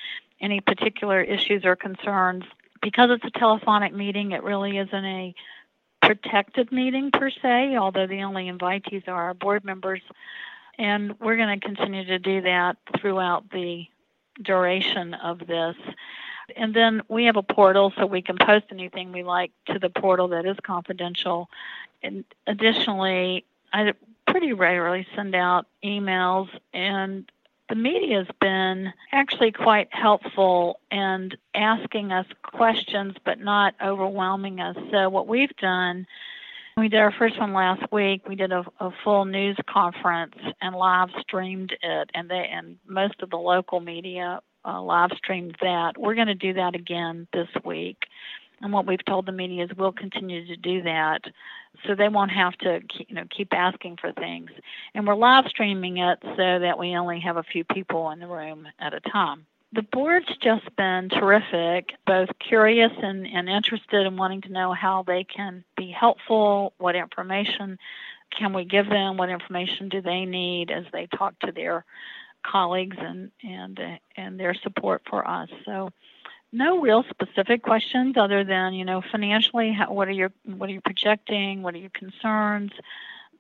any 0.41 0.61
particular 0.61 1.21
issues 1.21 1.65
or 1.65 1.75
concerns 1.75 2.43
because 2.81 3.09
it's 3.11 3.25
a 3.25 3.39
telephonic 3.39 3.93
meeting, 3.93 4.31
it 4.31 4.43
really 4.43 4.77
isn't 4.77 5.05
a 5.05 5.33
protected 6.01 6.71
meeting 6.71 7.11
per 7.11 7.29
se, 7.29 7.75
although 7.77 8.07
the 8.07 8.23
only 8.23 8.49
invitees 8.49 9.07
are 9.07 9.23
our 9.23 9.33
board 9.33 9.65
members. 9.65 10.01
And 10.77 11.19
we're 11.19 11.37
going 11.37 11.59
to 11.59 11.65
continue 11.65 12.05
to 12.05 12.19
do 12.19 12.41
that 12.41 12.77
throughout 12.99 13.49
the 13.51 13.87
duration 14.41 15.15
of 15.15 15.39
this. 15.39 15.75
And 16.55 16.73
then 16.73 17.01
we 17.09 17.25
have 17.25 17.35
a 17.35 17.43
portal 17.43 17.91
so 17.97 18.05
we 18.05 18.21
can 18.21 18.37
post 18.37 18.65
anything 18.71 19.11
we 19.11 19.23
like 19.23 19.51
to 19.65 19.79
the 19.79 19.89
portal 19.89 20.29
that 20.29 20.45
is 20.45 20.55
confidential. 20.63 21.49
And 22.03 22.23
additionally, 22.45 23.43
I 23.73 23.93
pretty 24.27 24.53
regularly 24.53 25.07
send 25.15 25.35
out 25.35 25.67
emails 25.83 26.49
and 26.73 27.29
the 27.69 27.75
media 27.75 28.19
has 28.19 28.27
been 28.39 28.93
actually 29.11 29.51
quite 29.51 29.89
helpful 29.91 30.79
and 30.89 31.35
asking 31.53 32.11
us 32.11 32.25
questions 32.41 33.15
but 33.25 33.39
not 33.39 33.75
overwhelming 33.83 34.61
us. 34.61 34.77
So 34.91 35.09
what 35.09 35.27
we've 35.27 35.55
done 35.57 36.07
we 36.77 36.89
did 36.89 36.99
our 36.99 37.11
first 37.11 37.39
one 37.39 37.53
last 37.53 37.91
week. 37.91 38.27
We 38.27 38.35
did 38.35 38.51
a, 38.51 38.63
a, 38.79 38.91
full 39.03 39.25
news 39.25 39.57
conference 39.67 40.35
and 40.61 40.75
live 40.75 41.09
streamed 41.19 41.75
it, 41.81 42.11
and 42.13 42.29
they 42.29 42.47
and 42.53 42.77
most 42.87 43.15
of 43.23 43.31
the 43.31 43.37
local 43.37 43.79
media 43.79 44.41
uh, 44.63 44.79
live 44.81 45.09
streamed 45.17 45.57
that. 45.61 45.97
We're 45.97 46.13
going 46.13 46.27
to 46.27 46.35
do 46.35 46.53
that 46.53 46.75
again 46.75 47.27
this 47.33 47.47
week, 47.65 48.03
and 48.61 48.73
what 48.73 48.87
we've 48.87 49.03
told 49.05 49.25
the 49.25 49.31
media 49.31 49.65
is 49.65 49.69
we'll 49.77 49.91
continue 49.91 50.45
to 50.47 50.55
do 50.55 50.81
that. 50.83 51.21
So 51.85 51.93
they 51.95 52.09
won't 52.09 52.31
have 52.31 52.57
to 52.59 52.81
you 53.07 53.15
know 53.15 53.25
keep 53.29 53.53
asking 53.53 53.97
for 53.97 54.11
things. 54.11 54.49
And 54.93 55.05
we're 55.05 55.15
live 55.15 55.45
streaming 55.47 55.97
it 55.97 56.19
so 56.21 56.59
that 56.59 56.79
we 56.79 56.97
only 56.97 57.19
have 57.19 57.37
a 57.37 57.43
few 57.43 57.63
people 57.63 58.09
in 58.11 58.19
the 58.19 58.27
room 58.27 58.67
at 58.79 58.93
a 58.93 58.99
time. 58.99 59.45
The 59.73 59.83
board's 59.83 60.35
just 60.41 60.75
been 60.75 61.09
terrific 61.09 61.91
both 62.05 62.29
curious 62.39 62.91
and, 63.01 63.27
and 63.27 63.49
interested 63.49 64.07
in 64.07 64.15
wanting 64.15 64.41
to 64.41 64.51
know 64.51 64.73
how 64.73 65.03
they 65.03 65.23
can 65.23 65.63
be 65.75 65.91
helpful 65.91 66.73
what 66.77 66.95
information 66.95 67.77
can 68.37 68.53
we 68.53 68.63
give 68.65 68.89
them 68.89 69.17
what 69.17 69.29
information 69.29 69.89
do 69.89 70.01
they 70.01 70.25
need 70.25 70.71
as 70.71 70.85
they 70.93 71.07
talk 71.07 71.37
to 71.39 71.51
their 71.51 71.85
colleagues 72.49 72.97
and 72.99 73.31
and 73.43 73.79
and 74.15 74.39
their 74.39 74.53
support 74.53 75.01
for 75.09 75.27
us. 75.27 75.49
So 75.65 75.91
no 76.51 76.79
real 76.79 77.03
specific 77.09 77.63
questions 77.63 78.15
other 78.17 78.43
than 78.43 78.73
you 78.73 78.85
know 78.85 79.01
financially 79.11 79.73
how, 79.73 79.91
what 79.91 80.07
are 80.07 80.11
your 80.11 80.31
what 80.45 80.69
are 80.69 80.73
you 80.73 80.81
projecting? 80.81 81.61
What 81.61 81.75
are 81.75 81.79
your 81.79 81.91
concerns? 81.91 82.71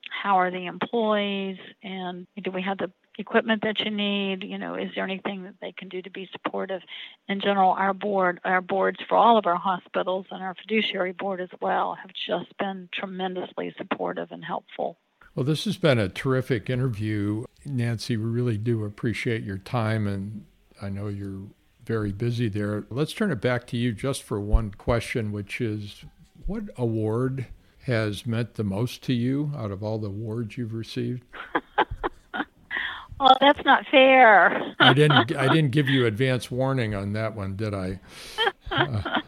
How 0.09 0.39
are 0.39 0.51
the 0.51 0.65
employees? 0.65 1.57
And 1.83 2.27
do 2.41 2.51
we 2.51 2.61
have 2.61 2.77
the 2.77 2.91
equipment 3.17 3.63
that 3.63 3.79
you 3.79 3.91
need? 3.91 4.43
You 4.43 4.57
know 4.57 4.75
is 4.75 4.91
there 4.95 5.03
anything 5.03 5.43
that 5.43 5.55
they 5.61 5.71
can 5.71 5.89
do 5.89 6.01
to 6.01 6.09
be 6.09 6.29
supportive? 6.31 6.81
In 7.27 7.39
general 7.39 7.71
our 7.71 7.93
board 7.93 8.39
our 8.43 8.61
boards 8.61 8.99
for 9.07 9.15
all 9.15 9.37
of 9.37 9.45
our 9.45 9.57
hospitals 9.57 10.25
and 10.31 10.43
our 10.43 10.55
fiduciary 10.55 11.13
board 11.13 11.41
as 11.41 11.49
well 11.61 11.95
have 12.01 12.11
just 12.13 12.57
been 12.57 12.89
tremendously 12.93 13.73
supportive 13.77 14.31
and 14.31 14.43
helpful. 14.43 14.97
Well, 15.33 15.43
this 15.43 15.65
has 15.65 15.77
been 15.77 15.99
a 15.99 16.09
terrific 16.09 16.67
interview. 16.67 17.45
Nancy, 17.63 18.17
we 18.17 18.25
really 18.25 18.57
do 18.57 18.83
appreciate 18.85 19.43
your 19.43 19.59
time, 19.59 20.07
and 20.07 20.45
I 20.81 20.89
know 20.89 21.09
you're 21.09 21.43
very 21.87 22.11
busy 22.11 22.49
there. 22.49 22.85
Let's 22.89 23.13
turn 23.13 23.31
it 23.31 23.41
back 23.41 23.65
to 23.67 23.77
you 23.77 23.93
just 23.93 24.21
for 24.21 24.39
one 24.39 24.71
question, 24.71 25.31
which 25.31 25.61
is 25.61 26.03
what 26.45 26.63
award 26.77 27.47
has 27.87 28.25
meant 28.25 28.55
the 28.55 28.63
most 28.63 29.01
to 29.03 29.13
you 29.13 29.51
out 29.55 29.71
of 29.71 29.81
all 29.81 29.97
the 29.97 30.09
awards 30.09 30.57
you've 30.57 30.73
received? 30.73 31.23
well, 33.19 33.37
that's 33.39 33.63
not 33.63 33.85
fair. 33.89 34.75
I 34.79 34.93
didn't. 34.93 35.35
I 35.35 35.47
didn't 35.47 35.71
give 35.71 35.87
you 35.87 36.05
advance 36.05 36.51
warning 36.51 36.93
on 36.93 37.13
that 37.13 37.35
one, 37.35 37.55
did 37.55 37.73
I? 37.73 37.99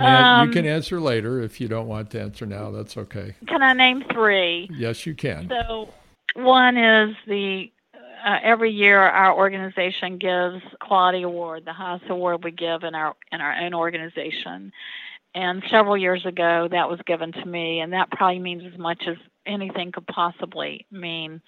Uh, 0.00 0.04
um, 0.04 0.48
you 0.48 0.52
can 0.52 0.66
answer 0.66 1.00
later 1.00 1.40
if 1.40 1.60
you 1.60 1.68
don't 1.68 1.86
want 1.86 2.10
to 2.10 2.20
answer 2.20 2.44
now. 2.44 2.72
That's 2.72 2.96
okay. 2.96 3.36
Can 3.46 3.62
I 3.62 3.72
name 3.74 4.02
three? 4.12 4.68
Yes, 4.72 5.06
you 5.06 5.14
can. 5.14 5.48
So, 5.48 5.88
one 6.34 6.76
is 6.76 7.14
the 7.28 7.70
uh, 8.24 8.38
every 8.42 8.70
year 8.70 8.98
our 8.98 9.36
organization 9.36 10.18
gives 10.18 10.62
quality 10.80 11.22
award, 11.22 11.64
the 11.64 11.72
highest 11.72 12.08
award 12.08 12.42
we 12.42 12.50
give 12.50 12.82
in 12.82 12.94
our 12.94 13.14
in 13.30 13.40
our 13.40 13.54
own 13.54 13.74
organization. 13.74 14.72
And 15.34 15.62
several 15.68 15.96
years 15.96 16.24
ago, 16.24 16.68
that 16.70 16.88
was 16.88 17.00
given 17.06 17.32
to 17.32 17.44
me, 17.44 17.80
and 17.80 17.92
that 17.92 18.10
probably 18.10 18.38
means 18.38 18.62
as 18.72 18.78
much 18.78 19.02
as 19.08 19.16
anything 19.44 19.92
could 19.92 20.06
possibly 20.06 20.86
mean. 20.90 21.42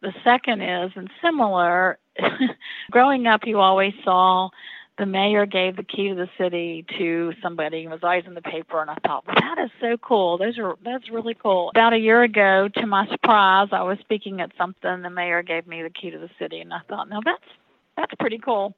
The 0.00 0.12
second 0.22 0.62
is, 0.62 0.92
and 0.94 1.10
similar, 1.22 1.98
growing 2.90 3.26
up, 3.26 3.40
you 3.44 3.58
always 3.58 3.94
saw 4.04 4.50
the 4.98 5.06
mayor 5.06 5.44
gave 5.44 5.76
the 5.76 5.82
key 5.82 6.08
to 6.08 6.14
the 6.14 6.28
city 6.38 6.84
to 6.98 7.32
somebody. 7.42 7.84
It 7.84 7.90
was 7.90 8.00
always 8.02 8.24
in 8.26 8.34
the 8.34 8.42
paper, 8.42 8.80
and 8.80 8.90
I 8.90 8.96
thought, 9.06 9.26
well, 9.26 9.36
that 9.38 9.58
is 9.62 9.70
so 9.80 9.96
cool. 9.98 10.38
Those 10.38 10.58
are 10.58 10.76
that's 10.84 11.10
really 11.10 11.34
cool. 11.34 11.70
About 11.70 11.92
a 11.92 11.98
year 11.98 12.22
ago, 12.22 12.68
to 12.76 12.86
my 12.86 13.06
surprise, 13.08 13.68
I 13.72 13.82
was 13.82 13.98
speaking 14.00 14.40
at 14.40 14.52
something. 14.56 15.02
The 15.02 15.10
mayor 15.10 15.42
gave 15.42 15.66
me 15.66 15.82
the 15.82 15.90
key 15.90 16.10
to 16.10 16.18
the 16.18 16.30
city, 16.38 16.60
and 16.60 16.72
I 16.72 16.80
thought, 16.88 17.08
no, 17.08 17.20
that's 17.24 17.44
that's 17.96 18.14
pretty 18.18 18.38
cool. 18.38 18.74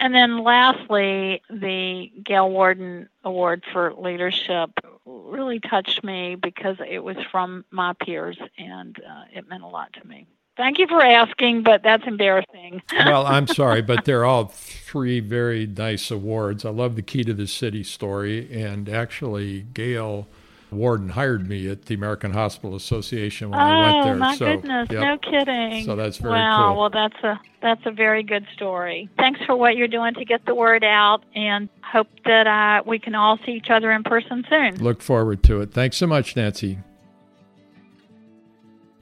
And 0.00 0.14
then 0.14 0.42
lastly, 0.42 1.42
the 1.50 2.10
Gail 2.24 2.50
Warden 2.50 3.08
Award 3.24 3.62
for 3.72 3.92
Leadership 3.94 4.70
really 5.04 5.60
touched 5.60 6.02
me 6.02 6.34
because 6.34 6.76
it 6.88 7.00
was 7.00 7.16
from 7.30 7.64
my 7.70 7.92
peers, 7.92 8.38
and 8.58 8.96
uh, 8.98 9.24
it 9.32 9.48
meant 9.48 9.62
a 9.62 9.68
lot 9.68 9.92
to 9.94 10.06
me. 10.06 10.26
Thank 10.56 10.78
you 10.78 10.86
for 10.86 11.02
asking, 11.02 11.62
but 11.62 11.82
that's 11.82 12.06
embarrassing. 12.06 12.82
well, 12.92 13.26
I'm 13.26 13.46
sorry, 13.46 13.80
but 13.80 14.04
they're 14.04 14.24
all 14.24 14.46
three 14.46 15.20
very 15.20 15.66
nice 15.66 16.10
awards. 16.10 16.64
I 16.64 16.70
love 16.70 16.94
the 16.96 17.02
Key 17.02 17.24
to 17.24 17.32
the 17.32 17.46
City 17.46 17.82
story, 17.82 18.52
and 18.52 18.88
actually, 18.88 19.62
Gail 19.72 20.28
Warden 20.70 21.10
hired 21.10 21.48
me 21.48 21.68
at 21.68 21.86
the 21.86 21.94
American 21.94 22.32
Hospital 22.32 22.74
Association 22.74 23.50
when 23.50 23.60
oh, 23.60 23.62
I 23.62 23.92
went 23.92 24.04
there. 24.04 24.14
Oh 24.14 24.18
my 24.18 24.36
so, 24.36 24.44
goodness! 24.46 24.88
Yep. 24.90 25.00
No 25.00 25.18
kidding. 25.18 25.84
So 25.84 25.96
that's 25.96 26.18
very 26.18 26.34
wow. 26.34 26.68
cool. 26.68 26.80
Well, 26.80 26.90
that's 26.90 27.24
a 27.24 27.40
that's 27.60 27.82
a 27.86 27.90
very 27.90 28.22
good 28.22 28.46
story. 28.54 29.08
Thanks 29.16 29.40
for 29.46 29.56
what 29.56 29.76
you're 29.76 29.88
doing 29.88 30.14
to 30.14 30.24
get 30.24 30.44
the 30.44 30.54
word 30.54 30.84
out, 30.84 31.24
and 31.34 31.68
hope 31.82 32.08
that 32.24 32.46
uh, 32.46 32.82
we 32.86 32.98
can 32.98 33.14
all 33.14 33.38
see 33.46 33.52
each 33.52 33.70
other 33.70 33.92
in 33.92 34.02
person 34.02 34.44
soon. 34.48 34.76
Look 34.82 35.02
forward 35.02 35.42
to 35.44 35.60
it. 35.60 35.72
Thanks 35.72 35.96
so 35.96 36.06
much, 36.06 36.36
Nancy. 36.36 36.78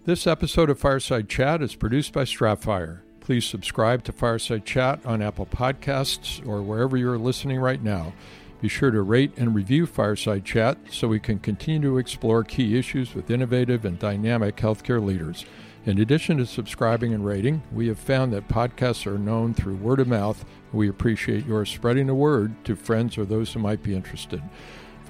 This 0.07 0.27
episode 0.27 0.71
of 0.71 0.79
Fireside 0.79 1.29
Chat 1.29 1.61
is 1.61 1.75
produced 1.75 2.15
by 2.15 2.25
Stratfire. 2.25 3.01
Please 3.21 3.45
subscribe 3.45 4.03
to 4.05 4.13
Fireside 4.13 4.65
Chat 4.65 5.05
on 5.05 5.21
Apple 5.21 5.45
Podcasts 5.45 6.45
or 6.49 6.63
wherever 6.63 6.97
you're 6.97 7.19
listening 7.19 7.61
right 7.61 7.83
now. 7.83 8.15
Be 8.63 8.69
sure 8.69 8.91
to 8.91 9.03
rate 9.03 9.37
and 9.37 9.55
review 9.55 9.85
Fireside 9.85 10.47
Chat 10.47 10.79
so 10.91 11.07
we 11.07 11.21
can 11.21 11.39
continue 11.39 11.83
to 11.83 11.99
explore 11.99 12.45
key 12.45 12.79
issues 12.79 13.15
with 13.15 13.31
innovative 13.31 13.85
and 13.85 13.99
dynamic 13.99 14.57
healthcare 14.57 15.05
leaders. 15.05 15.45
In 15.85 15.99
addition 15.99 16.39
to 16.39 16.47
subscribing 16.47 17.13
and 17.13 17.27
rating, 17.27 17.63
we 17.71 17.89
have 17.89 17.99
found 17.99 18.33
that 18.33 18.49
podcasts 18.49 19.07
are 19.07 19.19
known 19.19 19.53
through 19.53 19.77
word 19.77 20.01
of 20.01 20.09
mouth. 20.09 20.47
We 20.73 20.89
appreciate 20.89 21.45
your 21.45 21.67
spreading 21.67 22.07
the 22.07 22.15
word 22.15 22.65
to 22.65 22.75
friends 22.75 23.19
or 23.19 23.27
those 23.27 23.53
who 23.53 23.61
might 23.61 23.83
be 23.83 23.95
interested. 23.95 24.43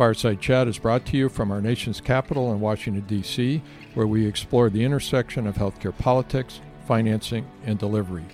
Fireside 0.00 0.40
Chat 0.40 0.66
is 0.66 0.78
brought 0.78 1.04
to 1.04 1.18
you 1.18 1.28
from 1.28 1.50
our 1.50 1.60
nation's 1.60 2.00
capital 2.00 2.54
in 2.54 2.60
Washington, 2.60 3.04
D.C., 3.06 3.60
where 3.92 4.06
we 4.06 4.24
explore 4.24 4.70
the 4.70 4.82
intersection 4.82 5.46
of 5.46 5.56
healthcare 5.56 5.94
politics, 5.94 6.62
financing, 6.86 7.46
and 7.66 7.78
delivery. 7.78 8.24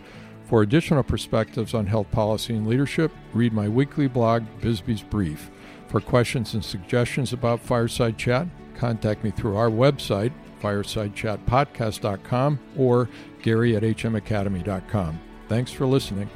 For 0.44 0.62
additional 0.62 1.02
perspectives 1.02 1.74
on 1.74 1.86
health 1.86 2.08
policy 2.12 2.54
and 2.54 2.68
leadership, 2.68 3.10
read 3.34 3.52
my 3.52 3.68
weekly 3.68 4.06
blog, 4.06 4.44
Bisbee's 4.60 5.02
Brief. 5.02 5.50
For 5.88 6.00
questions 6.00 6.54
and 6.54 6.64
suggestions 6.64 7.32
about 7.32 7.58
Fireside 7.58 8.16
Chat, 8.16 8.46
contact 8.76 9.24
me 9.24 9.32
through 9.32 9.56
our 9.56 9.68
website, 9.68 10.30
firesidechatpodcast.com, 10.62 12.60
or 12.78 13.08
gary 13.42 13.74
at 13.74 13.82
hmacademy.com. 13.82 15.18
Thanks 15.48 15.72
for 15.72 15.86
listening. 15.86 16.30